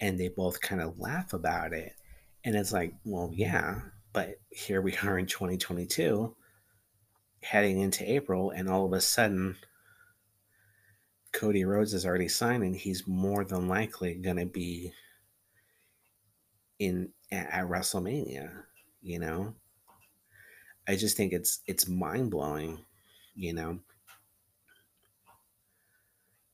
and 0.00 0.18
they 0.18 0.28
both 0.28 0.60
kind 0.60 0.80
of 0.80 0.98
laugh 0.98 1.32
about 1.32 1.72
it, 1.72 1.92
and 2.44 2.54
it's 2.56 2.72
like, 2.72 2.94
well, 3.04 3.30
yeah, 3.32 3.80
but 4.12 4.40
here 4.50 4.82
we 4.82 4.96
are 5.02 5.18
in 5.18 5.26
2022, 5.26 6.34
heading 7.42 7.80
into 7.80 8.10
April, 8.10 8.50
and 8.50 8.68
all 8.68 8.84
of 8.86 8.92
a 8.92 9.00
sudden, 9.00 9.56
Cody 11.32 11.64
Rhodes 11.64 11.94
is 11.94 12.04
already 12.04 12.28
signed, 12.28 12.62
and 12.62 12.76
he's 12.76 13.06
more 13.06 13.44
than 13.44 13.68
likely 13.68 14.14
going 14.14 14.36
to 14.36 14.46
be 14.46 14.92
in 16.78 17.10
at 17.30 17.66
WrestleMania. 17.66 18.50
You 19.02 19.18
know, 19.18 19.54
I 20.86 20.96
just 20.96 21.16
think 21.16 21.32
it's 21.32 21.60
it's 21.66 21.88
mind 21.88 22.30
blowing. 22.30 22.84
You 23.34 23.54
know. 23.54 23.78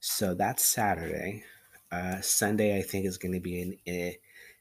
So 0.00 0.35
that's 0.35 0.64
Saturday. 0.64 1.44
Uh, 1.90 2.20
Sunday, 2.20 2.78
I 2.78 2.82
think, 2.82 3.06
is 3.06 3.18
going 3.18 3.35
to 3.35 3.40
be 3.40 3.61
an. 3.62 3.78
Eh, 3.87 4.12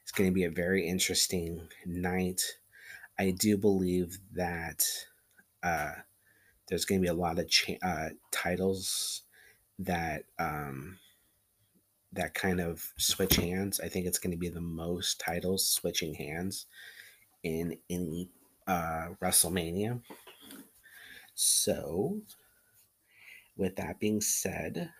it's 0.02 0.12
going 0.12 0.30
to 0.30 0.34
be 0.34 0.44
a 0.44 0.50
very 0.50 0.86
interesting 0.86 1.68
night. 1.86 2.42
I 3.18 3.30
do 3.30 3.56
believe 3.56 4.18
that 4.34 4.84
uh, 5.62 5.92
there's 6.68 6.84
going 6.84 7.00
to 7.00 7.04
be 7.04 7.10
a 7.10 7.14
lot 7.14 7.38
of 7.38 7.48
cha- 7.48 7.74
uh, 7.82 8.08
titles 8.30 9.22
that 9.78 10.24
um, 10.38 10.98
that 12.12 12.34
kind 12.34 12.60
of 12.60 12.92
switch 12.96 13.36
hands. 13.36 13.80
I 13.80 13.88
think 13.88 14.06
it's 14.06 14.18
going 14.18 14.32
to 14.32 14.38
be 14.38 14.48
the 14.48 14.60
most 14.60 15.20
titles 15.20 15.68
switching 15.68 16.14
hands 16.14 16.66
in 17.42 17.78
any 17.90 18.28
uh, 18.66 19.08
WrestleMania. 19.22 20.00
So, 21.34 22.20
with 23.56 23.76
that 23.76 24.00
being 24.00 24.20
said, 24.20 24.90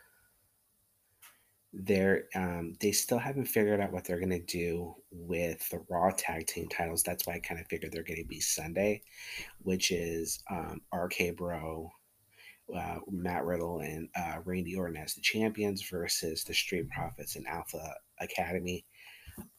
they're 1.73 2.25
um, 2.35 2.75
they 2.81 2.93
still 2.93 3.19
haven't 3.19 3.45
figured 3.47 3.81
out 3.81 3.93
what 3.93 4.05
they're 4.05 4.21
gonna 4.21 4.41
do 4.41 4.95
with 5.11 5.69
the 5.69 5.81
Raw 5.89 6.11
tag 6.17 6.47
team 6.47 6.69
titles. 6.69 7.03
That's 7.03 7.27
why 7.27 7.35
I 7.35 7.39
kind 7.41 7.61
of 7.61 7.67
figured 7.67 7.93
they're 7.93 8.03
gonna 8.03 8.25
be 8.25 8.41
Sunday, 8.41 9.03
which 9.63 9.91
is 9.91 10.43
um, 10.51 10.81
RK 10.95 11.37
Bro, 11.37 11.91
uh, 12.75 12.99
Matt 13.11 13.45
Riddle, 13.45 13.81
and 13.81 14.09
uh, 14.17 14.39
Randy 14.45 14.77
Orton 14.77 14.97
as 14.97 15.15
the 15.15 15.21
champions 15.21 15.89
versus 15.89 16.45
the 16.45 16.55
Street 16.55 16.89
Profits 16.91 17.37
and 17.37 17.47
Alpha 17.47 17.95
Academy. 18.21 18.85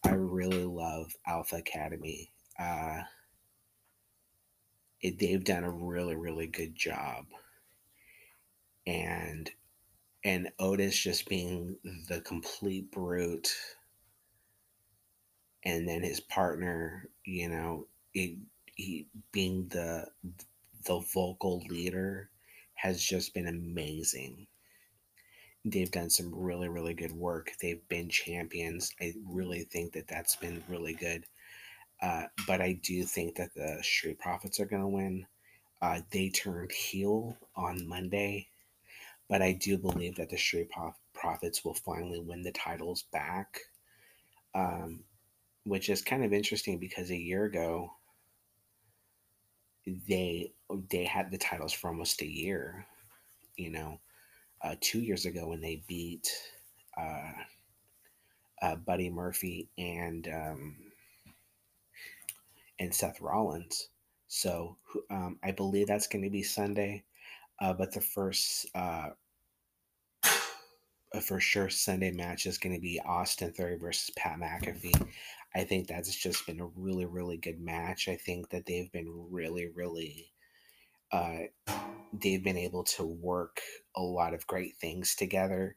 I 0.03 0.11
really 0.11 0.65
love 0.65 1.13
Alpha 1.25 1.57
Academy. 1.57 2.31
Uh, 2.59 3.01
it, 5.01 5.19
they've 5.19 5.43
done 5.43 5.63
a 5.63 5.71
really 5.71 6.15
really 6.15 6.47
good 6.47 6.75
job, 6.75 7.25
and 8.85 9.49
and 10.23 10.51
Otis 10.59 10.97
just 10.97 11.29
being 11.29 11.77
the 12.09 12.21
complete 12.21 12.91
brute, 12.91 13.55
and 15.63 15.87
then 15.87 16.03
his 16.03 16.19
partner, 16.19 17.09
you 17.23 17.47
know, 17.47 17.87
it, 18.13 18.37
he 18.75 19.07
being 19.31 19.67
the 19.69 20.07
the 20.85 20.99
vocal 21.13 21.63
leader 21.69 22.29
has 22.81 23.01
just 23.03 23.33
been 23.33 23.48
amazing. 23.48 24.48
they've 25.65 25.91
done 25.91 26.09
some 26.09 26.33
really 26.33 26.69
really 26.69 26.93
good 26.93 27.12
work. 27.12 27.51
They've 27.62 27.86
been 27.89 28.09
champions. 28.09 28.93
I 29.01 29.13
really 29.27 29.63
think 29.63 29.93
that 29.93 30.07
that's 30.07 30.36
been 30.36 30.63
really 30.69 30.93
good. 30.93 31.25
Uh, 32.01 32.24
but 32.48 32.62
I 32.62 32.74
do 32.81 33.03
think 33.03 33.36
that 33.36 33.53
the 33.55 33.79
Street 33.83 34.19
Profits 34.19 34.59
are 34.59 34.65
going 34.65 34.81
to 34.81 34.88
win. 34.88 35.25
Uh, 35.81 36.01
they 36.12 36.29
turned 36.29 36.71
heel 36.71 37.38
on 37.55 37.88
Monday, 37.88 38.48
but 39.29 39.41
I 39.41 39.53
do 39.53 39.77
believe 39.77 40.15
that 40.15 40.29
the 40.29 40.38
Street 40.38 40.69
Prof- 40.69 40.95
Profits 41.13 41.63
will 41.65 41.74
finally 41.75 42.19
win 42.19 42.41
the 42.43 42.51
titles 42.53 43.03
back, 43.12 43.59
um, 44.55 45.01
which 45.65 45.89
is 45.89 46.01
kind 46.01 46.24
of 46.24 46.33
interesting 46.33 46.79
because 46.79 47.12
a 47.12 47.17
year 47.17 47.45
ago 47.45 47.91
they 49.86 50.51
they 50.89 51.03
had 51.03 51.31
the 51.31 51.38
titles 51.38 51.74
for 51.74 51.89
almost 51.89 52.21
a 52.21 52.27
year. 52.27 52.86
You 53.57 53.71
know, 53.71 54.00
uh, 54.63 54.75
two 54.81 55.00
years 55.00 55.25
ago 55.25 55.48
when 55.48 55.62
they 55.62 55.83
beat 55.88 56.29
uh, 56.98 57.31
uh, 58.62 58.75
Buddy 58.75 59.09
Murphy 59.09 59.69
and 59.77 60.27
um, 60.27 60.75
and 62.79 62.93
Seth 62.93 63.21
Rollins. 63.21 63.89
So 64.27 64.77
um, 65.09 65.38
I 65.43 65.51
believe 65.51 65.88
that's 65.88 66.07
going 66.07 66.24
to 66.24 66.29
be 66.29 66.43
Sunday. 66.43 67.03
Uh, 67.59 67.74
but 67.74 67.91
the 67.91 68.01
first, 68.01 68.67
uh, 68.74 69.09
for 71.21 71.39
sure, 71.39 71.69
Sunday 71.69 72.11
match 72.11 72.45
is 72.45 72.57
going 72.57 72.75
to 72.75 72.81
be 72.81 73.01
Austin 73.05 73.51
Theory 73.51 73.77
versus 73.77 74.11
Pat 74.15 74.39
McAfee. 74.39 75.07
I 75.55 75.63
think 75.63 75.87
that's 75.87 76.15
just 76.15 76.45
been 76.45 76.59
a 76.59 76.69
really, 76.75 77.05
really 77.05 77.37
good 77.37 77.59
match. 77.59 78.07
I 78.07 78.15
think 78.15 78.49
that 78.49 78.65
they've 78.65 78.91
been 78.91 79.27
really, 79.31 79.67
really, 79.73 80.31
uh, 81.11 81.39
they've 82.13 82.43
been 82.43 82.57
able 82.57 82.83
to 82.83 83.03
work 83.03 83.59
a 83.95 84.01
lot 84.01 84.33
of 84.33 84.45
great 84.45 84.75
things 84.77 85.15
together. 85.15 85.75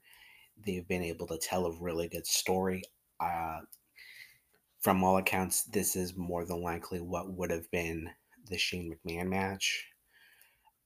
They've 0.65 0.87
been 0.87 1.03
able 1.03 1.27
to 1.29 1.39
tell 1.39 1.65
a 1.67 1.81
really 1.81 2.09
good 2.09 2.27
story. 2.27 2.83
Uh, 3.19 3.61
from 4.81 5.03
all 5.03 5.17
accounts, 5.17 5.63
this 5.63 5.97
is 5.97 6.17
more 6.17 6.45
than 6.45 6.61
likely 6.61 7.01
what 7.01 7.33
would 7.33 7.51
have 7.51 7.71
been 7.71 8.11
the 8.51 8.59
Shane 8.59 8.95
McMahon 9.07 9.29
match. 9.29 9.92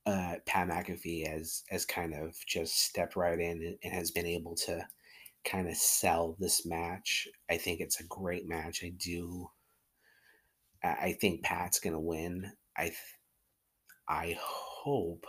Uh, 0.06 0.36
Pat 0.46 0.68
McAfee 0.68 1.28
has 1.28 1.64
has 1.68 1.84
kind 1.84 2.14
of 2.14 2.36
just 2.46 2.80
stepped 2.80 3.16
right 3.16 3.38
in 3.38 3.76
and 3.82 3.92
has 3.92 4.10
been 4.12 4.26
able 4.26 4.54
to 4.54 4.86
kind 5.44 5.68
of 5.68 5.76
sell 5.76 6.36
this 6.38 6.64
match. 6.64 7.28
I 7.50 7.56
think 7.56 7.80
it's 7.80 8.00
a 8.00 8.06
great 8.06 8.48
match. 8.48 8.82
I 8.84 8.90
do. 8.96 9.50
I 10.82 11.16
think 11.20 11.42
Pat's 11.42 11.80
gonna 11.80 12.00
win. 12.00 12.52
I 12.76 12.92
I 14.08 14.36
hope 14.40 15.26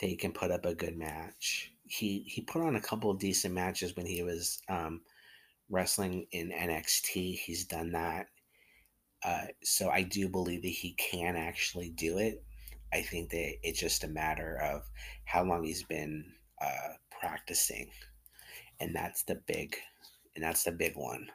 they 0.00 0.14
can 0.16 0.32
put 0.32 0.50
up 0.50 0.64
a 0.64 0.74
good 0.74 0.96
match. 0.96 1.72
He 1.84 2.24
he 2.26 2.42
put 2.42 2.62
on 2.62 2.76
a 2.76 2.80
couple 2.80 3.10
of 3.10 3.18
decent 3.18 3.54
matches 3.54 3.96
when 3.96 4.06
he 4.06 4.22
was 4.22 4.60
um, 4.68 5.02
wrestling 5.70 6.26
in 6.32 6.50
NXT. 6.50 7.38
He's 7.38 7.64
done 7.66 7.92
that. 7.92 8.26
Uh, 9.24 9.46
so 9.64 9.90
I 9.90 10.02
do 10.02 10.28
believe 10.28 10.62
that 10.62 10.68
he 10.68 10.94
can 10.94 11.36
actually 11.36 11.90
do 11.90 12.18
it. 12.18 12.44
I 12.92 13.02
think 13.02 13.30
that 13.30 13.54
it's 13.62 13.80
just 13.80 14.04
a 14.04 14.08
matter 14.08 14.58
of 14.62 14.82
how 15.24 15.44
long 15.44 15.64
he's 15.64 15.84
been 15.84 16.32
uh, 16.60 16.94
practicing, 17.10 17.90
and 18.80 18.94
that's 18.94 19.22
the 19.24 19.36
big, 19.46 19.76
and 20.34 20.44
that's 20.44 20.64
the 20.64 20.72
big 20.72 20.96
one, 20.96 21.28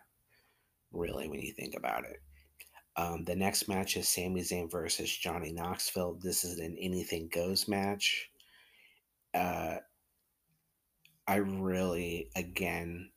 really, 0.92 1.28
when 1.28 1.42
you 1.42 1.54
think 1.54 1.76
about 1.76 2.06
it. 2.06 2.22
Um, 2.96 3.24
the 3.24 3.36
next 3.36 3.68
match 3.68 3.98
is 3.98 4.08
Sami 4.08 4.42
Zayn 4.42 4.70
versus 4.70 5.16
Johnny 5.16 5.52
Knoxville. 5.52 6.20
This 6.22 6.44
is 6.44 6.60
an 6.60 6.78
anything 6.80 7.28
goes 7.34 7.68
match. 7.68 8.30
Uh, 9.34 9.78
I 11.28 11.38
really, 11.38 12.30
again, 12.36 13.10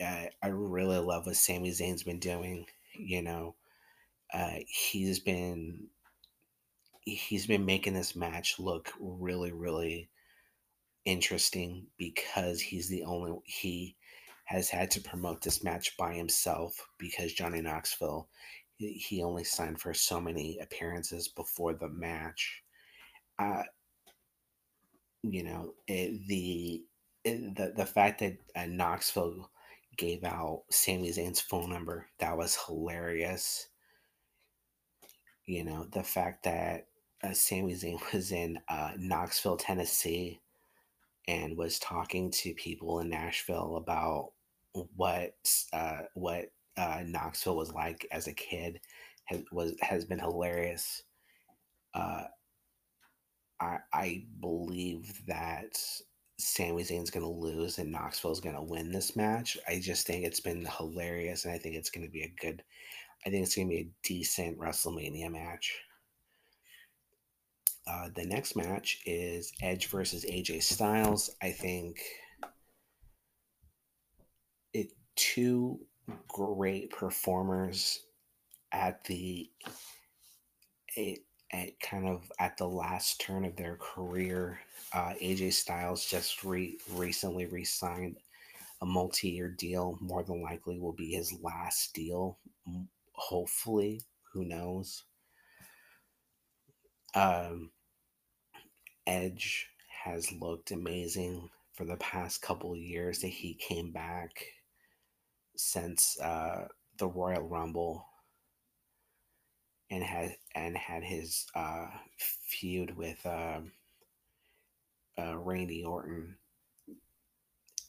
I, 0.00 0.30
I 0.42 0.48
really 0.48 0.98
love 0.98 1.26
what 1.26 1.36
Sami 1.36 1.70
Zayn's 1.70 2.02
been 2.02 2.18
doing. 2.18 2.66
You 2.94 3.22
know, 3.22 3.54
uh, 4.32 4.58
he's 4.66 5.20
been 5.20 5.88
he's 7.04 7.46
been 7.46 7.64
making 7.64 7.94
this 7.94 8.16
match 8.16 8.58
look 8.58 8.92
really, 8.98 9.52
really 9.52 10.08
interesting 11.04 11.86
because 11.98 12.60
he's 12.60 12.88
the 12.88 13.04
only 13.04 13.38
he 13.44 13.96
has 14.46 14.68
had 14.68 14.90
to 14.90 15.00
promote 15.00 15.42
this 15.42 15.62
match 15.64 15.96
by 15.96 16.14
himself 16.14 16.74
because 16.98 17.32
Johnny 17.32 17.60
Knoxville 17.60 18.28
he 18.76 19.22
only 19.22 19.44
signed 19.44 19.80
for 19.80 19.94
so 19.94 20.20
many 20.20 20.58
appearances 20.60 21.28
before 21.28 21.74
the 21.74 21.88
match. 21.88 22.62
Uh, 23.38 23.62
you 25.22 25.42
know 25.42 25.74
it, 25.86 26.26
the 26.26 26.82
it, 27.24 27.56
the 27.56 27.72
the 27.76 27.86
fact 27.86 28.20
that 28.20 28.36
uh, 28.56 28.66
Knoxville 28.66 29.50
gave 29.96 30.24
out 30.24 30.62
Sami 30.70 31.10
Zayn's 31.10 31.40
phone 31.40 31.70
number. 31.70 32.06
That 32.18 32.36
was 32.36 32.58
hilarious. 32.66 33.68
You 35.46 35.64
know, 35.64 35.86
the 35.92 36.02
fact 36.02 36.44
that 36.44 36.86
uh, 37.24 37.32
Sami 37.32 37.74
Zayn 37.74 37.98
was 38.12 38.32
in 38.32 38.58
uh, 38.68 38.92
Knoxville, 38.98 39.56
Tennessee, 39.56 40.40
and 41.26 41.56
was 41.56 41.78
talking 41.78 42.30
to 42.30 42.54
people 42.54 43.00
in 43.00 43.08
Nashville 43.08 43.76
about 43.76 44.32
what 44.96 45.34
uh, 45.72 46.02
what 46.14 46.50
uh, 46.76 47.02
Knoxville 47.06 47.56
was 47.56 47.72
like 47.72 48.06
as 48.10 48.26
a 48.26 48.32
kid 48.32 48.80
has 49.24 49.42
was 49.52 49.74
has 49.80 50.04
been 50.04 50.18
hilarious. 50.18 51.02
Uh, 51.94 52.24
I 53.60 53.78
I 53.92 54.24
believe 54.40 55.22
that 55.26 55.80
Sami 56.38 56.82
Zayn's 56.82 57.10
to 57.24 57.30
lose 57.30 57.78
and 57.78 57.92
Knoxville's 57.92 58.40
to 58.56 58.62
win 58.62 58.90
this 58.90 59.16
match. 59.16 59.56
I 59.68 59.80
just 59.80 60.06
think 60.06 60.24
it's 60.24 60.40
been 60.40 60.66
hilarious, 60.66 61.44
and 61.44 61.54
I 61.54 61.58
think 61.58 61.76
it's 61.76 61.90
to 62.06 62.12
be 62.12 62.22
a 62.22 62.34
good. 62.40 62.62
I 63.26 63.30
think 63.30 63.44
it's 63.44 63.54
to 63.68 63.74
be 63.74 63.80
a 63.80 63.90
decent 64.02 64.58
WrestleMania 64.58 65.30
match. 65.30 65.72
Uh, 67.86 68.08
the 68.14 68.24
next 68.24 68.56
match 68.56 69.00
is 69.04 69.52
Edge 69.60 69.86
versus 69.88 70.24
AJ 70.24 70.62
Styles. 70.62 71.30
I 71.42 71.50
think 71.50 72.00
it 74.72 74.88
two 75.16 75.80
great 76.28 76.90
performers 76.90 78.00
at 78.72 79.04
the 79.04 79.50
it, 80.96 81.20
at 81.52 81.78
kind 81.80 82.08
of 82.08 82.30
at 82.38 82.56
the 82.56 82.66
last 82.66 83.20
turn 83.20 83.44
of 83.44 83.56
their 83.56 83.76
career. 83.76 84.60
Uh, 84.92 85.12
AJ 85.22 85.52
Styles 85.52 86.06
just 86.06 86.42
re- 86.42 86.78
recently 86.92 87.46
re-signed 87.46 88.16
a 88.80 88.86
multi-year 88.86 89.48
deal. 89.48 89.98
More 90.00 90.22
than 90.22 90.42
likely, 90.42 90.78
will 90.78 90.92
be 90.92 91.12
his 91.12 91.34
last 91.42 91.92
deal. 91.94 92.38
Hopefully, 93.12 94.02
who 94.32 94.44
knows? 94.44 95.04
Um, 97.14 97.70
Edge 99.06 99.68
has 100.04 100.32
looked 100.32 100.70
amazing 100.70 101.50
for 101.72 101.84
the 101.84 101.96
past 101.96 102.42
couple 102.42 102.76
years 102.76 103.20
that 103.20 103.28
he 103.28 103.54
came 103.54 103.92
back 103.92 104.46
since 105.56 106.18
uh, 106.20 106.68
the 106.98 107.08
Royal 107.08 107.42
Rumble 107.42 108.06
and 109.90 110.02
had 110.02 110.36
and 110.54 110.76
had 110.76 111.02
his 111.02 111.46
uh, 111.54 111.86
feud 112.18 112.96
with 112.96 113.24
uh, 113.26 113.60
uh, 115.18 115.38
Randy 115.38 115.84
Orton. 115.84 116.36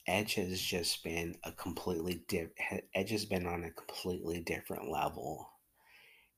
Edge 0.08 0.36
has 0.36 0.62
just 0.62 1.04
been 1.04 1.36
a 1.43 1.51
completely 1.51 2.23
different. 2.28 2.84
Edge 2.93 3.10
has 3.10 3.25
been 3.25 3.47
on 3.47 3.63
a 3.63 3.71
completely 3.71 4.39
different 4.39 4.89
level, 4.89 5.49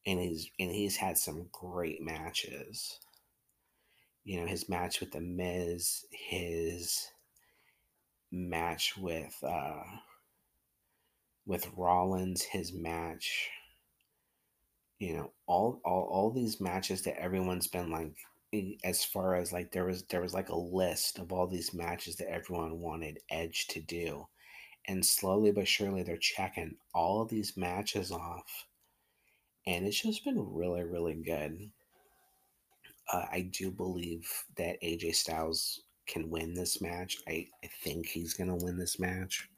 and 0.05 0.19
he's 0.19 0.49
and 0.59 0.71
he's 0.71 0.95
had 0.95 1.17
some 1.17 1.49
great 1.51 2.01
matches. 2.01 2.99
You 4.27 4.41
know, 4.41 4.47
his 4.47 4.69
match 4.69 4.99
with 4.99 5.11
the 5.11 5.21
Miz, 5.21 6.05
his 6.11 7.07
match 8.31 8.95
with 8.97 9.35
uh, 9.43 9.83
with 11.47 11.67
Rollins, 11.75 12.43
his 12.43 12.71
match 12.73 13.49
you 14.99 15.13
know 15.15 15.31
all 15.45 15.79
all 15.85 16.03
all 16.11 16.31
these 16.31 16.59
matches 16.59 17.03
that 17.03 17.19
everyone's 17.21 17.67
been 17.67 17.91
like 17.91 18.15
as 18.83 19.03
far 19.03 19.35
as 19.35 19.51
like 19.53 19.71
there 19.71 19.85
was 19.85 20.03
there 20.03 20.21
was 20.21 20.33
like 20.33 20.49
a 20.49 20.55
list 20.57 21.19
of 21.19 21.31
all 21.31 21.47
these 21.47 21.73
matches 21.73 22.15
that 22.15 22.29
everyone 22.31 22.79
wanted 22.79 23.19
Edge 23.29 23.67
to 23.67 23.79
do. 23.81 24.27
And 24.87 25.05
slowly 25.05 25.51
but 25.51 25.67
surely 25.67 26.03
they're 26.03 26.17
checking 26.17 26.77
all 26.93 27.25
these 27.25 27.57
matches 27.57 28.11
off. 28.11 28.67
And 29.67 29.85
it's 29.85 30.01
just 30.01 30.23
been 30.25 30.53
really, 30.53 30.83
really 30.83 31.13
good. 31.15 31.71
Uh, 33.11 33.25
I 33.31 33.49
do 33.51 33.71
believe 33.71 34.29
that 34.57 34.81
AJ 34.81 35.15
Styles 35.15 35.81
can 36.07 36.29
win 36.29 36.53
this 36.53 36.81
match. 36.81 37.17
I, 37.27 37.47
I 37.63 37.69
think 37.83 38.07
he's 38.07 38.33
going 38.33 38.49
to 38.49 38.65
win 38.65 38.77
this 38.77 38.99
match. 38.99 39.49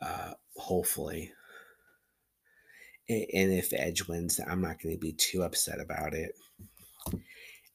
Uh, 0.00 0.32
hopefully 0.56 1.32
and 3.08 3.52
if 3.52 3.72
Edge 3.72 4.06
wins, 4.08 4.40
I'm 4.46 4.62
not 4.62 4.80
going 4.82 4.94
to 4.94 5.00
be 5.00 5.12
too 5.12 5.42
upset 5.42 5.80
about 5.80 6.14
it. 6.14 6.34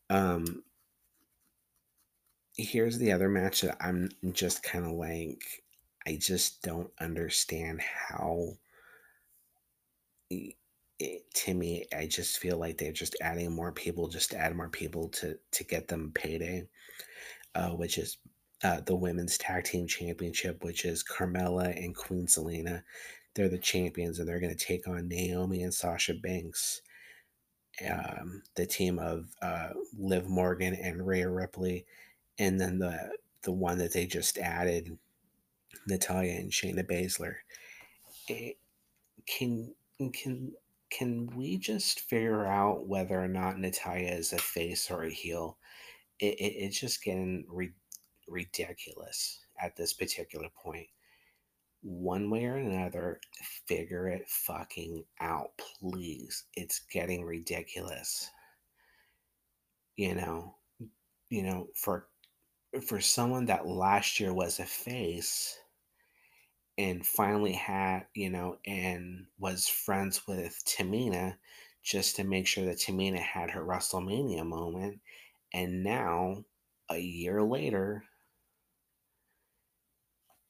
Um, 0.10 0.64
here's 2.56 2.98
the 2.98 3.12
other 3.12 3.30
match 3.30 3.62
that 3.62 3.78
I'm 3.80 4.10
just 4.34 4.64
kind 4.64 4.86
of 4.86 4.94
like, 4.94 5.44
I 6.08 6.18
just 6.20 6.64
don't 6.64 6.90
understand 7.00 7.82
how. 7.82 8.58
It, 11.00 11.34
to 11.34 11.54
me, 11.54 11.86
I 11.98 12.08
just 12.08 12.40
feel 12.40 12.58
like 12.58 12.78
they're 12.78 12.92
just 12.92 13.16
adding 13.22 13.56
more 13.56 13.72
people, 13.72 14.08
just 14.08 14.34
add 14.34 14.56
more 14.56 14.70
people 14.70 15.10
to 15.10 15.38
to 15.52 15.64
get 15.64 15.88
them 15.88 16.12
payday, 16.14 16.68
uh, 17.56 17.70
which 17.70 17.98
is 17.98 18.18
uh, 18.64 18.82
the 18.82 18.96
women's 18.96 19.38
tag 19.38 19.64
team 19.64 19.88
championship, 19.88 20.64
which 20.64 20.84
is 20.86 21.04
Carmella 21.04 21.76
and 21.76 21.96
Queen 21.96 22.28
Zelina. 22.28 22.84
They're 23.34 23.50
the 23.50 23.58
champions, 23.58 24.20
and 24.20 24.28
they're 24.28 24.42
going 24.42 24.56
to 24.56 24.66
take 24.66 24.88
on 24.88 25.08
Naomi 25.08 25.64
and 25.64 25.74
Sasha 25.74 26.14
Banks. 26.16 26.82
Um, 27.90 28.44
the 28.56 28.66
team 28.66 29.00
of 29.00 29.28
uh, 29.42 29.70
Liv 29.98 30.28
Morgan 30.28 30.74
and 30.76 31.08
Rhea 31.08 31.30
Ripley, 31.30 31.86
and 32.38 32.60
then 32.60 32.80
the 32.80 33.12
the 33.44 33.54
one 33.54 33.78
that 33.78 33.94
they 33.94 34.06
just 34.06 34.38
added, 34.38 34.98
Natalya 35.88 36.34
and 36.34 36.52
Shayna 36.52 36.86
Baszler. 36.86 37.36
It, 38.28 38.58
can 39.26 39.74
can 40.14 40.54
can 40.90 41.28
we 41.36 41.58
just 41.58 42.02
figure 42.02 42.46
out 42.46 42.88
whether 42.88 43.20
or 43.20 43.28
not 43.28 43.60
Natalya 43.60 44.12
is 44.12 44.34
a 44.34 44.38
face 44.38 44.90
or 44.90 45.04
a 45.04 45.12
heel? 45.12 45.58
It, 46.20 46.36
it, 46.40 46.54
it's 46.58 46.80
just 46.80 47.04
getting 47.04 47.46
re- 47.50 47.74
ridiculous 48.28 49.40
at 49.62 49.76
this 49.76 49.94
particular 49.94 50.48
point. 50.62 50.88
One 51.82 52.30
way 52.30 52.46
or 52.46 52.56
another, 52.56 53.22
figure 53.68 54.08
it 54.08 54.28
fucking 54.28 55.06
out, 55.22 55.52
please. 55.58 56.46
It's 56.56 56.82
getting 56.92 57.24
ridiculous. 57.24 58.30
You 59.96 60.16
know, 60.16 60.56
you 61.30 61.44
know, 61.44 61.68
for 61.76 62.08
for 62.86 63.00
someone 63.00 63.46
that 63.46 63.68
last 63.68 64.20
year 64.20 64.34
was 64.34 64.60
a 64.60 64.66
face 64.66 65.58
and 66.80 67.06
finally 67.06 67.54
had, 67.54 68.08
you 68.16 68.32
know, 68.32 68.60
and 68.66 69.28
was 69.40 69.68
friends 69.70 70.28
with 70.28 70.64
Tamina 70.66 71.38
just 71.84 72.18
to 72.18 72.26
make 72.26 72.48
sure 72.48 72.66
that 72.66 72.80
Tamina 72.80 73.20
had 73.20 73.52
her 73.52 73.64
WrestleMania 73.66 74.46
moment. 74.48 75.02
And 75.54 75.84
now, 75.84 76.46
a 76.90 77.00
year 77.00 77.44
later, 77.44 78.06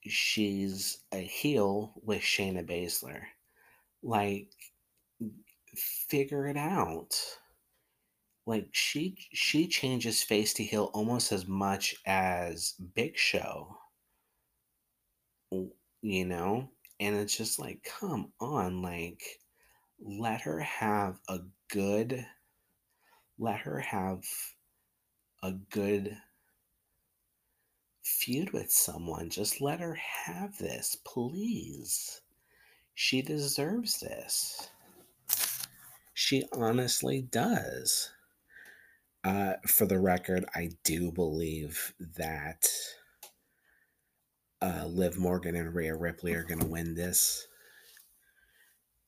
she's 0.08 1.00
a 1.13 1.18
heel 1.20 1.94
with 2.04 2.22
Shayna 2.22 2.65
Baszler. 2.68 3.24
Like, 4.04 4.50
figure 5.76 6.48
it 6.48 6.58
out. 6.58 7.15
Like 8.46 8.68
she 8.74 9.15
she 9.32 9.65
changes 9.70 10.24
face 10.24 10.54
to 10.56 10.63
heel 10.65 10.92
almost 10.94 11.32
as 11.32 11.48
much 11.48 11.96
as 12.06 12.74
Big 12.74 13.18
Show. 13.18 13.78
You 16.01 16.25
know? 16.25 16.69
And 16.99 17.15
it's 17.15 17.38
just 17.38 17.59
like, 17.59 17.83
come 17.99 18.31
on, 18.39 18.81
like 18.81 19.21
let 20.01 20.41
her 20.41 20.59
have 20.59 21.19
a 21.27 21.39
good 21.69 22.25
let 23.38 23.59
her 23.62 23.79
have 23.79 24.23
a 25.41 25.53
good 25.53 26.17
feud 28.03 28.51
with 28.51 28.71
someone. 28.71 29.29
Just 29.29 29.62
let 29.62 29.79
her 29.79 29.95
have 29.95 30.57
this, 30.57 30.97
please. 31.05 32.21
She 32.93 33.21
deserves 33.21 34.01
this. 34.01 34.69
She 36.13 36.43
honestly 36.51 37.21
does. 37.21 38.12
Uh, 39.23 39.53
for 39.65 39.85
the 39.85 39.99
record, 39.99 40.45
I 40.53 40.71
do 40.83 41.12
believe 41.12 41.93
that 42.17 42.67
uh, 44.62 44.86
Liv 44.86 45.17
Morgan 45.17 45.56
and 45.56 45.74
Rhea 45.74 45.95
Ripley 45.95 46.34
are 46.34 46.43
going 46.43 46.60
to 46.60 46.67
win 46.67 46.95
this. 46.95 47.48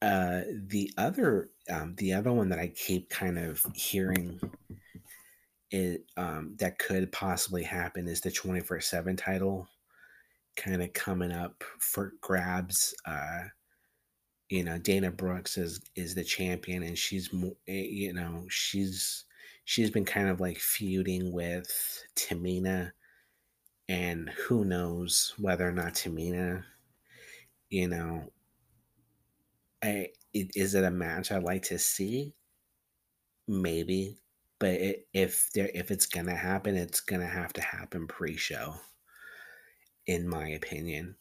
Uh, 0.02 0.42
the 0.68 0.92
other, 0.98 1.50
um, 1.70 1.94
the 1.98 2.14
other 2.14 2.32
one 2.32 2.50
that 2.50 2.60
I 2.60 2.70
keep 2.70 3.10
kind 3.10 3.38
of 3.38 3.64
hearing 3.76 4.40
it 5.70 6.04
um, 6.18 6.56
that 6.60 6.80
could 6.80 7.12
possibly 7.12 7.64
happen 7.64 8.08
is 8.08 8.22
the 8.22 8.32
24 8.32 8.82
7 8.82 9.16
title 9.16 9.68
kind 10.58 10.82
of 10.82 10.94
coming 10.94 11.32
up 11.32 11.64
for 11.80 12.14
grabs. 12.22 12.94
Uh, 13.06 13.44
you 14.50 14.64
know, 14.64 14.78
Dana 14.78 15.12
Brooks 15.12 15.58
is 15.58 15.80
is 15.96 16.14
the 16.14 16.24
champion, 16.24 16.84
and 16.84 16.98
she's 16.98 17.30
eh, 17.68 17.88
you 17.90 18.14
know, 18.14 18.46
she's 18.50 19.26
she's 19.66 19.90
been 19.90 20.06
kind 20.06 20.28
of 20.28 20.42
like 20.42 20.60
feuding 20.60 21.32
with 21.32 22.04
Tamina, 22.18 22.92
and 23.91 24.30
who 24.30 24.63
knows 24.63 25.34
whether 25.38 25.67
or 25.67 25.73
not 25.73 25.95
Tamina, 25.95 26.63
you 27.69 27.89
know, 27.89 28.32
I, 29.84 30.08
is 30.34 30.75
it 30.75 30.86
a 30.86 30.89
match 30.89 31.30
I'd 31.30 31.43
like 31.43 31.63
to 31.63 31.77
see? 31.77 32.34
Maybe, 33.49 34.17
but 34.60 34.75
it, 34.75 35.08
if 35.13 35.51
there 35.54 35.69
if 35.73 35.91
it's 35.91 36.06
gonna 36.06 36.36
happen, 36.36 36.77
it's 36.77 37.01
gonna 37.01 37.27
have 37.27 37.51
to 37.54 37.62
happen 37.62 38.08
pre-show, 38.08 38.75
in 40.08 40.25
my 40.25 40.47
opinion. 40.51 41.15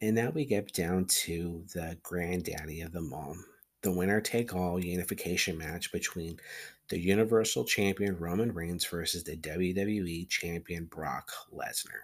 And 0.00 0.14
now 0.14 0.30
we 0.30 0.46
get 0.46 0.72
down 0.72 1.04
to 1.04 1.62
the 1.74 1.98
granddaddy 2.02 2.80
of 2.80 2.92
them 2.92 3.12
all, 3.12 3.36
the 3.82 3.92
winner 3.92 4.22
take 4.22 4.54
all 4.54 4.82
unification 4.82 5.58
match 5.58 5.92
between 5.92 6.38
the 6.92 7.00
Universal 7.00 7.64
Champion 7.64 8.18
Roman 8.18 8.52
Reigns 8.52 8.84
versus 8.84 9.24
the 9.24 9.34
WWE 9.34 10.28
Champion 10.28 10.84
Brock 10.84 11.32
Lesnar. 11.50 12.02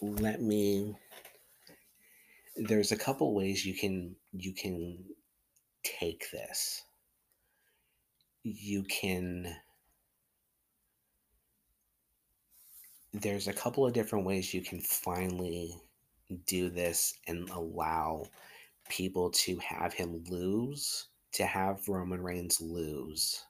Let 0.00 0.40
me 0.40 0.94
there's 2.56 2.90
a 2.90 2.96
couple 2.96 3.34
ways 3.34 3.66
you 3.66 3.74
can 3.74 4.16
you 4.32 4.54
can 4.54 4.96
take 5.84 6.24
this. 6.32 6.80
You 8.42 8.84
can 8.84 9.54
there's 13.12 13.46
a 13.46 13.52
couple 13.52 13.86
of 13.86 13.92
different 13.92 14.24
ways 14.24 14.54
you 14.54 14.62
can 14.62 14.80
finally 14.80 15.76
do 16.46 16.70
this 16.70 17.12
and 17.26 17.46
allow 17.50 18.24
people 18.88 19.30
to 19.32 19.58
have 19.58 19.92
him 19.92 20.24
lose, 20.30 21.08
to 21.36 21.44
have 21.44 21.86
Roman 21.86 22.22
Reigns 22.22 22.62
lose, 22.62 23.44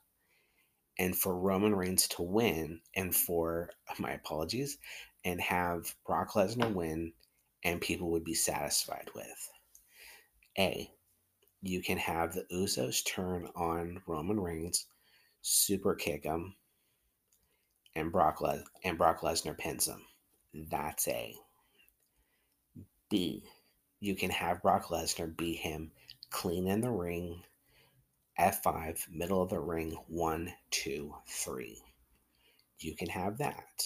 and 0.99 1.16
for 1.16 1.37
Roman 1.37 1.72
Reigns 1.72 2.09
to 2.09 2.22
win, 2.22 2.81
and 2.96 3.14
for 3.14 3.70
my 4.01 4.12
apologies, 4.12 4.79
and 5.25 5.40
have 5.40 5.94
Brock 6.05 6.33
Lesnar 6.33 6.72
win, 6.75 7.12
and 7.62 7.81
people 7.81 8.11
would 8.11 8.25
be 8.25 8.35
satisfied 8.35 9.09
with. 9.14 9.51
A, 10.59 10.90
you 11.62 11.81
can 11.81 11.96
have 11.99 12.33
the 12.33 12.44
Usos 12.53 13.05
turn 13.05 13.49
on 13.55 14.03
Roman 14.09 14.40
Reigns, 14.40 14.87
super 15.42 15.94
kick 15.94 16.25
him, 16.25 16.57
and 17.94 18.11
Brock 18.11 18.40
Les- 18.40 18.64
and 18.83 18.99
Brock 18.99 19.20
Lesnar 19.20 19.57
pins 19.57 19.87
him. 19.87 20.03
That's 20.70 21.07
A. 21.07 21.37
B. 23.11 23.44
You 24.01 24.16
can 24.16 24.31
have 24.31 24.62
Brock 24.62 24.87
Lesnar 24.87 25.37
beat 25.37 25.59
him 25.59 25.92
clean 26.31 26.66
in 26.66 26.81
the 26.81 26.90
ring. 26.90 27.42
F5, 28.38 29.09
middle 29.11 29.42
of 29.42 29.51
the 29.51 29.61
ring, 29.61 29.96
one, 30.09 30.53
two, 30.70 31.14
three. 31.27 31.83
You 32.79 32.94
can 32.94 33.09
have 33.09 33.38
that. 33.38 33.83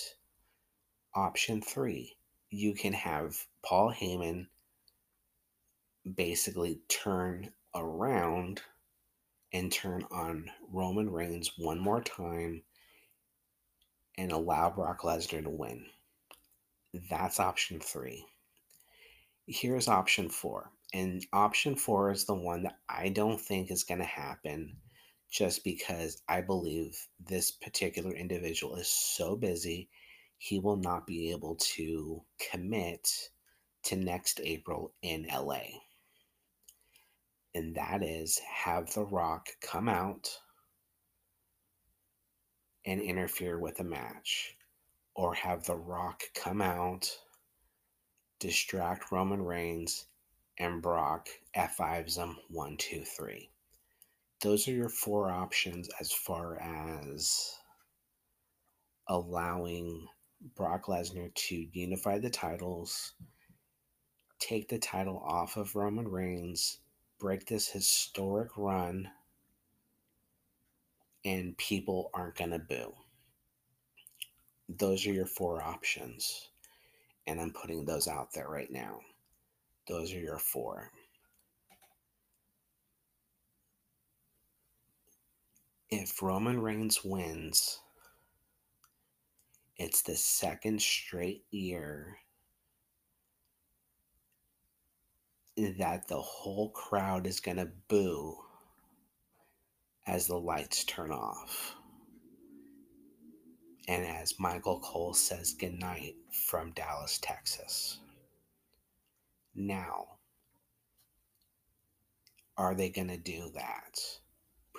Option 1.14 1.62
three, 1.62 2.16
you 2.50 2.74
can 2.74 2.92
have 2.92 3.46
Paul 3.62 3.92
Heyman 3.92 4.46
basically 6.14 6.80
turn 6.88 7.52
around 7.74 8.62
and 9.52 9.70
turn 9.72 10.04
on 10.10 10.50
Roman 10.72 11.10
Reigns 11.10 11.52
one 11.56 11.78
more 11.78 12.02
time 12.02 12.62
and 14.18 14.32
allow 14.32 14.70
Brock 14.70 15.02
Lesnar 15.02 15.42
to 15.42 15.50
win. 15.50 15.86
That's 17.08 17.40
option 17.40 17.80
three. 17.80 18.26
Here's 19.46 19.88
option 19.88 20.28
four. 20.28 20.70
And 20.92 21.24
option 21.32 21.76
four 21.76 22.10
is 22.10 22.24
the 22.24 22.34
one 22.34 22.64
that 22.64 22.78
I 22.88 23.10
don't 23.10 23.40
think 23.40 23.70
is 23.70 23.84
going 23.84 24.00
to 24.00 24.06
happen 24.06 24.76
just 25.30 25.62
because 25.62 26.20
I 26.28 26.40
believe 26.40 26.98
this 27.20 27.52
particular 27.52 28.12
individual 28.12 28.74
is 28.76 28.88
so 28.88 29.36
busy, 29.36 29.88
he 30.38 30.58
will 30.58 30.76
not 30.76 31.06
be 31.06 31.30
able 31.30 31.56
to 31.76 32.22
commit 32.50 33.08
to 33.84 33.96
next 33.96 34.40
April 34.42 34.92
in 35.02 35.26
LA. 35.32 35.62
And 37.54 37.74
that 37.76 38.02
is 38.02 38.38
have 38.38 38.92
The 38.92 39.04
Rock 39.04 39.48
come 39.62 39.88
out 39.88 40.28
and 42.84 43.00
interfere 43.00 43.58
with 43.58 43.78
a 43.80 43.84
match, 43.84 44.56
or 45.14 45.34
have 45.34 45.64
The 45.64 45.76
Rock 45.76 46.22
come 46.34 46.60
out, 46.62 47.08
distract 48.40 49.12
Roman 49.12 49.42
Reigns, 49.42 50.06
and 50.60 50.82
Brock 50.82 51.28
F5s 51.56 52.18
him 52.18 52.30
um, 52.30 52.38
one, 52.50 52.76
two, 52.76 53.02
three. 53.02 53.50
those 54.42 54.68
are 54.68 54.72
your 54.72 54.90
four 54.90 55.30
options 55.30 55.88
as 56.00 56.12
far 56.12 56.60
as 56.60 57.56
allowing 59.08 60.06
Brock 60.56 60.86
Lesnar 60.86 61.34
to 61.34 61.66
unify 61.72 62.18
the 62.18 62.30
titles, 62.30 63.14
take 64.38 64.68
the 64.68 64.78
title 64.78 65.18
off 65.26 65.56
of 65.56 65.74
Roman 65.74 66.06
Reigns, 66.08 66.78
break 67.18 67.46
this 67.46 67.68
historic 67.68 68.50
run, 68.56 69.10
and 71.24 71.56
people 71.58 72.10
aren't 72.14 72.36
going 72.36 72.50
to 72.50 72.58
boo. 72.58 72.94
Those 74.68 75.06
are 75.06 75.12
your 75.12 75.26
four 75.26 75.62
options. 75.62 76.48
And 77.26 77.40
I'm 77.40 77.52
putting 77.52 77.84
those 77.84 78.08
out 78.08 78.32
there 78.34 78.48
right 78.48 78.70
now. 78.70 79.00
Those 79.90 80.14
are 80.14 80.20
your 80.20 80.38
four. 80.38 80.92
If 85.90 86.22
Roman 86.22 86.60
Reigns 86.60 87.04
wins, 87.04 87.80
it's 89.76 90.02
the 90.02 90.14
second 90.14 90.80
straight 90.80 91.42
year 91.50 92.18
that 95.56 96.06
the 96.06 96.22
whole 96.22 96.70
crowd 96.70 97.26
is 97.26 97.40
going 97.40 97.56
to 97.56 97.72
boo 97.88 98.36
as 100.06 100.28
the 100.28 100.38
lights 100.38 100.84
turn 100.84 101.10
off. 101.10 101.74
And 103.88 104.06
as 104.06 104.38
Michael 104.38 104.78
Cole 104.78 105.14
says 105.14 105.52
goodnight 105.52 106.14
from 106.30 106.70
Dallas, 106.70 107.18
Texas. 107.20 107.98
Now, 109.54 110.18
are 112.56 112.74
they 112.74 112.90
going 112.90 113.08
to 113.08 113.16
do 113.16 113.50
that? 113.54 113.98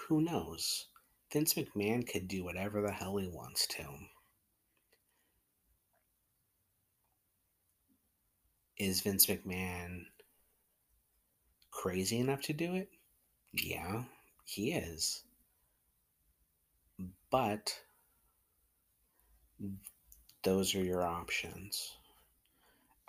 Who 0.07 0.21
knows? 0.21 0.87
Vince 1.31 1.53
McMahon 1.53 2.07
could 2.07 2.27
do 2.27 2.43
whatever 2.43 2.81
the 2.81 2.91
hell 2.91 3.17
he 3.17 3.27
wants 3.27 3.67
to. 3.67 3.85
Is 8.77 9.01
Vince 9.01 9.27
McMahon 9.27 10.05
crazy 11.71 12.19
enough 12.19 12.41
to 12.41 12.53
do 12.53 12.75
it? 12.75 12.89
Yeah, 13.53 14.03
he 14.43 14.73
is. 14.73 15.23
But 17.29 17.79
those 20.43 20.75
are 20.75 20.83
your 20.83 21.05
options. 21.05 21.93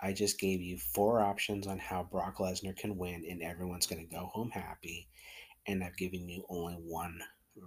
I 0.03 0.11
just 0.11 0.37
gave 0.37 0.61
you 0.61 0.77
four 0.77 1.21
options 1.21 1.65
on 1.65 1.79
how 1.79 2.03
Brock 2.03 2.37
Lesnar 2.37 2.75
can 2.75 2.97
win, 2.97 3.23
and 3.29 3.41
everyone's 3.41 3.87
going 3.87 4.05
to 4.05 4.13
go 4.13 4.25
home 4.33 4.49
happy. 4.49 5.07
And 5.65 5.81
I've 5.81 5.95
given 5.95 6.27
you 6.27 6.43
only 6.49 6.73
one 6.73 7.21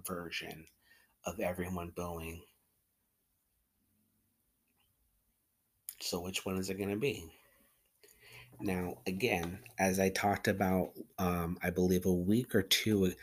version 0.05 0.67
of 1.25 1.39
everyone 1.39 1.93
booing. 1.95 2.43
So, 5.99 6.21
which 6.21 6.45
one 6.45 6.57
is 6.57 6.69
it 6.69 6.77
going 6.77 6.91
to 6.91 6.95
be? 6.95 7.27
Now, 8.59 8.99
again, 9.07 9.57
as 9.79 9.99
I 9.99 10.09
talked 10.09 10.47
about, 10.47 10.91
um, 11.17 11.57
I 11.63 11.71
believe 11.71 12.05
a 12.05 12.13
week 12.13 12.53
or 12.53 12.61
two, 12.61 13.13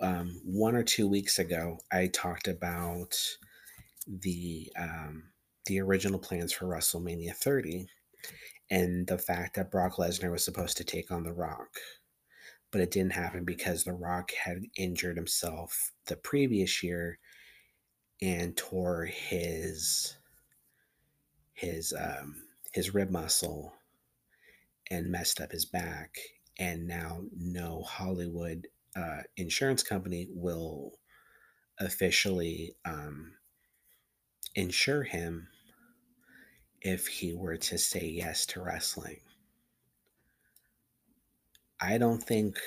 um, 0.00 0.40
one 0.44 0.76
or 0.76 0.84
two 0.84 1.08
weeks 1.08 1.40
ago, 1.40 1.78
I 1.90 2.06
talked 2.06 2.46
about 2.46 3.18
the 4.06 4.72
um, 4.78 5.24
the 5.66 5.80
original 5.80 6.20
plans 6.20 6.52
for 6.52 6.66
WrestleMania 6.66 7.34
30 7.34 7.88
and 8.70 9.06
the 9.06 9.18
fact 9.18 9.56
that 9.56 9.70
Brock 9.70 9.96
Lesnar 9.96 10.30
was 10.30 10.44
supposed 10.44 10.76
to 10.76 10.84
take 10.84 11.10
on 11.10 11.24
The 11.24 11.32
Rock 11.32 11.78
but 12.70 12.80
it 12.80 12.90
didn't 12.90 13.12
happen 13.12 13.44
because 13.44 13.84
The 13.84 13.92
Rock 13.92 14.32
had 14.32 14.62
injured 14.76 15.16
himself 15.16 15.92
the 16.06 16.16
previous 16.16 16.82
year 16.82 17.18
and 18.22 18.56
tore 18.56 19.06
his 19.06 20.16
his 21.54 21.92
um, 21.98 22.36
his 22.72 22.94
rib 22.94 23.10
muscle 23.10 23.74
and 24.90 25.10
messed 25.10 25.40
up 25.40 25.52
his 25.52 25.64
back, 25.64 26.16
and 26.58 26.86
now 26.86 27.22
no 27.36 27.82
Hollywood 27.82 28.66
uh, 28.96 29.22
insurance 29.36 29.82
company 29.82 30.28
will 30.30 30.92
officially 31.78 32.74
um, 32.84 33.32
insure 34.54 35.02
him 35.02 35.48
if 36.82 37.06
he 37.06 37.34
were 37.34 37.56
to 37.56 37.78
say 37.78 38.06
yes 38.06 38.46
to 38.46 38.62
wrestling. 38.62 39.20
I 41.80 41.98
don't 41.98 42.22
think 42.22 42.58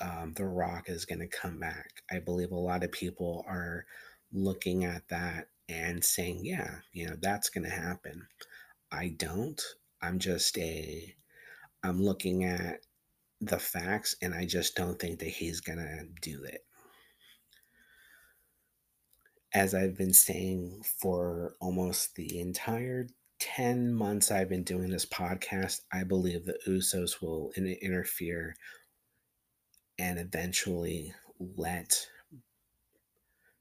um, 0.00 0.32
The 0.34 0.44
Rock 0.44 0.88
is 0.88 1.04
going 1.04 1.20
to 1.20 1.26
come 1.26 1.58
back. 1.58 2.02
I 2.10 2.18
believe 2.18 2.52
a 2.52 2.56
lot 2.58 2.84
of 2.84 2.92
people 2.92 3.44
are 3.46 3.84
looking 4.32 4.84
at 4.84 5.08
that 5.08 5.48
and 5.68 6.04
saying, 6.04 6.40
yeah, 6.44 6.76
you 6.92 7.06
know, 7.06 7.16
that's 7.20 7.50
going 7.50 7.64
to 7.64 7.70
happen. 7.70 8.26
I 8.90 9.14
don't. 9.16 9.60
I'm 10.02 10.18
just 10.18 10.56
a, 10.58 11.14
I'm 11.82 12.02
looking 12.02 12.44
at 12.44 12.80
the 13.40 13.58
facts 13.58 14.16
and 14.20 14.34
I 14.34 14.44
just 14.44 14.74
don't 14.74 14.98
think 14.98 15.20
that 15.20 15.28
he's 15.28 15.60
going 15.60 15.78
to 15.78 16.06
do 16.20 16.44
it. 16.44 16.64
As 19.52 19.74
I've 19.74 19.96
been 19.96 20.12
saying 20.14 20.82
for 21.00 21.54
almost 21.60 22.14
the 22.14 22.38
entire 22.40 23.08
10 23.40 23.92
months 23.92 24.30
I've 24.30 24.50
been 24.50 24.62
doing 24.62 24.90
this 24.90 25.06
podcast, 25.06 25.80
I 25.92 26.04
believe 26.04 26.44
the 26.44 26.58
Usos 26.68 27.20
will 27.22 27.50
in- 27.56 27.66
interfere 27.66 28.54
and 29.98 30.18
eventually 30.18 31.14
let 31.56 32.06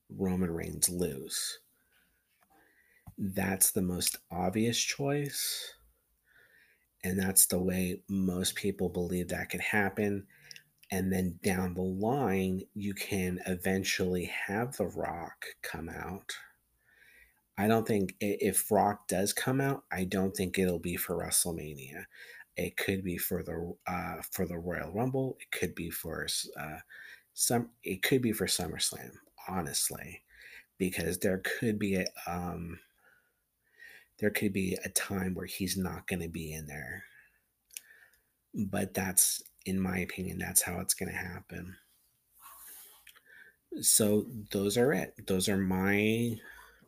Roman 0.10 0.52
Reigns 0.52 0.90
lose. 0.90 1.60
That's 3.18 3.72
the 3.72 3.82
most 3.82 4.18
obvious 4.32 4.78
choice. 4.78 5.74
And 7.04 7.18
that's 7.18 7.46
the 7.46 7.60
way 7.60 8.04
most 8.10 8.56
people 8.56 8.90
believe 8.90 9.30
that 9.30 9.50
could 9.50 9.62
happen. 9.62 10.28
And 10.92 11.12
then 11.12 11.40
down 11.44 11.74
the 11.74 11.82
line, 11.82 12.62
you 12.74 12.94
can 12.94 13.40
eventually 13.48 14.32
have 14.48 14.76
The 14.76 14.88
Rock 14.88 15.46
come 15.62 15.88
out 15.88 16.34
I 17.60 17.68
don't 17.68 17.86
think 17.86 18.16
if 18.22 18.72
Rock 18.72 19.10
does 19.10 19.34
come 19.34 19.60
out, 19.60 19.84
I 19.92 20.06
don't 20.06 20.34
think 20.34 20.58
it'll 20.58 20.80
be 20.80 20.96
for 20.96 21.18
WrestleMania. 21.18 22.06
It 22.56 22.78
could 22.78 23.04
be 23.04 23.18
for 23.18 23.44
the 23.44 23.76
uh, 23.86 24.22
for 24.32 24.46
the 24.46 24.58
Royal 24.58 24.94
Rumble. 24.94 25.36
It 25.42 25.52
could 25.52 25.76
be 25.76 25.90
for 25.90 26.26
uh, 26.58 26.78
some. 27.34 27.72
It 27.84 28.02
could 28.02 28.22
be 28.22 28.32
for 28.32 28.46
SummerSlam. 28.46 29.12
Honestly, 29.50 30.22
because 30.78 31.18
there 31.18 31.40
could 31.60 31.78
be 31.78 31.96
a 31.96 32.06
um, 32.26 32.80
there 34.20 34.30
could 34.30 34.54
be 34.54 34.78
a 34.86 34.90
time 34.90 35.34
where 35.34 35.46
he's 35.46 35.76
not 35.76 36.08
going 36.08 36.22
to 36.22 36.30
be 36.30 36.54
in 36.54 36.66
there. 36.66 37.04
But 38.54 38.94
that's, 38.94 39.44
in 39.66 39.82
my 39.82 39.98
opinion, 39.98 40.38
that's 40.38 40.62
how 40.62 40.80
it's 40.80 40.94
going 40.94 41.12
to 41.12 41.18
happen. 41.18 41.76
So 43.82 44.28
those 44.52 44.78
are 44.78 44.94
it. 44.94 45.28
Those 45.28 45.50
are 45.50 45.58
my 45.58 46.38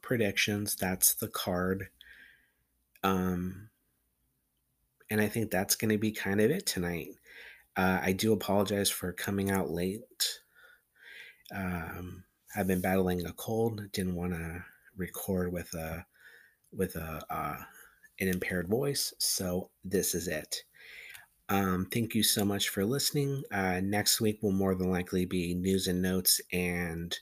predictions. 0.02 0.76
That's 0.76 1.14
the 1.14 1.28
card. 1.28 1.88
Um, 3.04 3.70
and 5.10 5.20
I 5.20 5.28
think 5.28 5.52
that's 5.52 5.76
going 5.76 5.92
to 5.92 5.98
be 5.98 6.12
kind 6.12 6.40
of 6.40 6.52
it 6.52 6.66
tonight. 6.66 7.10
Uh, 7.76 8.00
I 8.02 8.14
do 8.14 8.34
apologize 8.34 8.90
for 8.90 9.14
coming 9.14 9.52
out 9.52 9.70
late. 9.70 10.40
Um, 11.54 12.24
I've 12.56 12.68
been 12.68 12.82
battling 12.82 13.26
a 13.26 13.34
cold. 13.34 13.92
Didn't 13.92 14.16
want 14.16 14.34
to 14.34 14.64
record 14.96 15.52
with 15.52 15.74
a 15.74 16.06
with 16.72 16.96
a 16.96 17.22
uh, 17.30 17.58
an 18.20 18.28
impaired 18.28 18.68
voice, 18.68 19.14
so 19.20 19.70
this 19.84 20.14
is 20.16 20.28
it. 20.28 20.64
Um, 21.50 21.88
thank 21.92 22.16
you 22.16 22.24
so 22.24 22.46
much 22.46 22.70
for 22.70 22.86
listening. 22.86 23.44
Uh, 23.52 23.82
next 23.84 24.22
week 24.22 24.40
will 24.42 24.54
more 24.54 24.74
than 24.76 24.90
likely 24.90 25.26
be 25.26 25.54
news 25.54 25.88
and 25.88 26.02
notes 26.02 26.40
and 26.54 27.18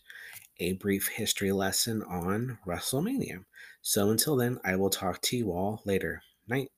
a 0.59 0.73
brief 0.73 1.07
history 1.07 1.51
lesson 1.51 2.03
on 2.03 2.57
WrestleMania. 2.67 3.45
So 3.81 4.09
until 4.09 4.35
then, 4.35 4.59
I 4.63 4.75
will 4.75 4.89
talk 4.89 5.21
to 5.21 5.37
you 5.37 5.51
all 5.51 5.81
later. 5.85 6.21
Night. 6.47 6.69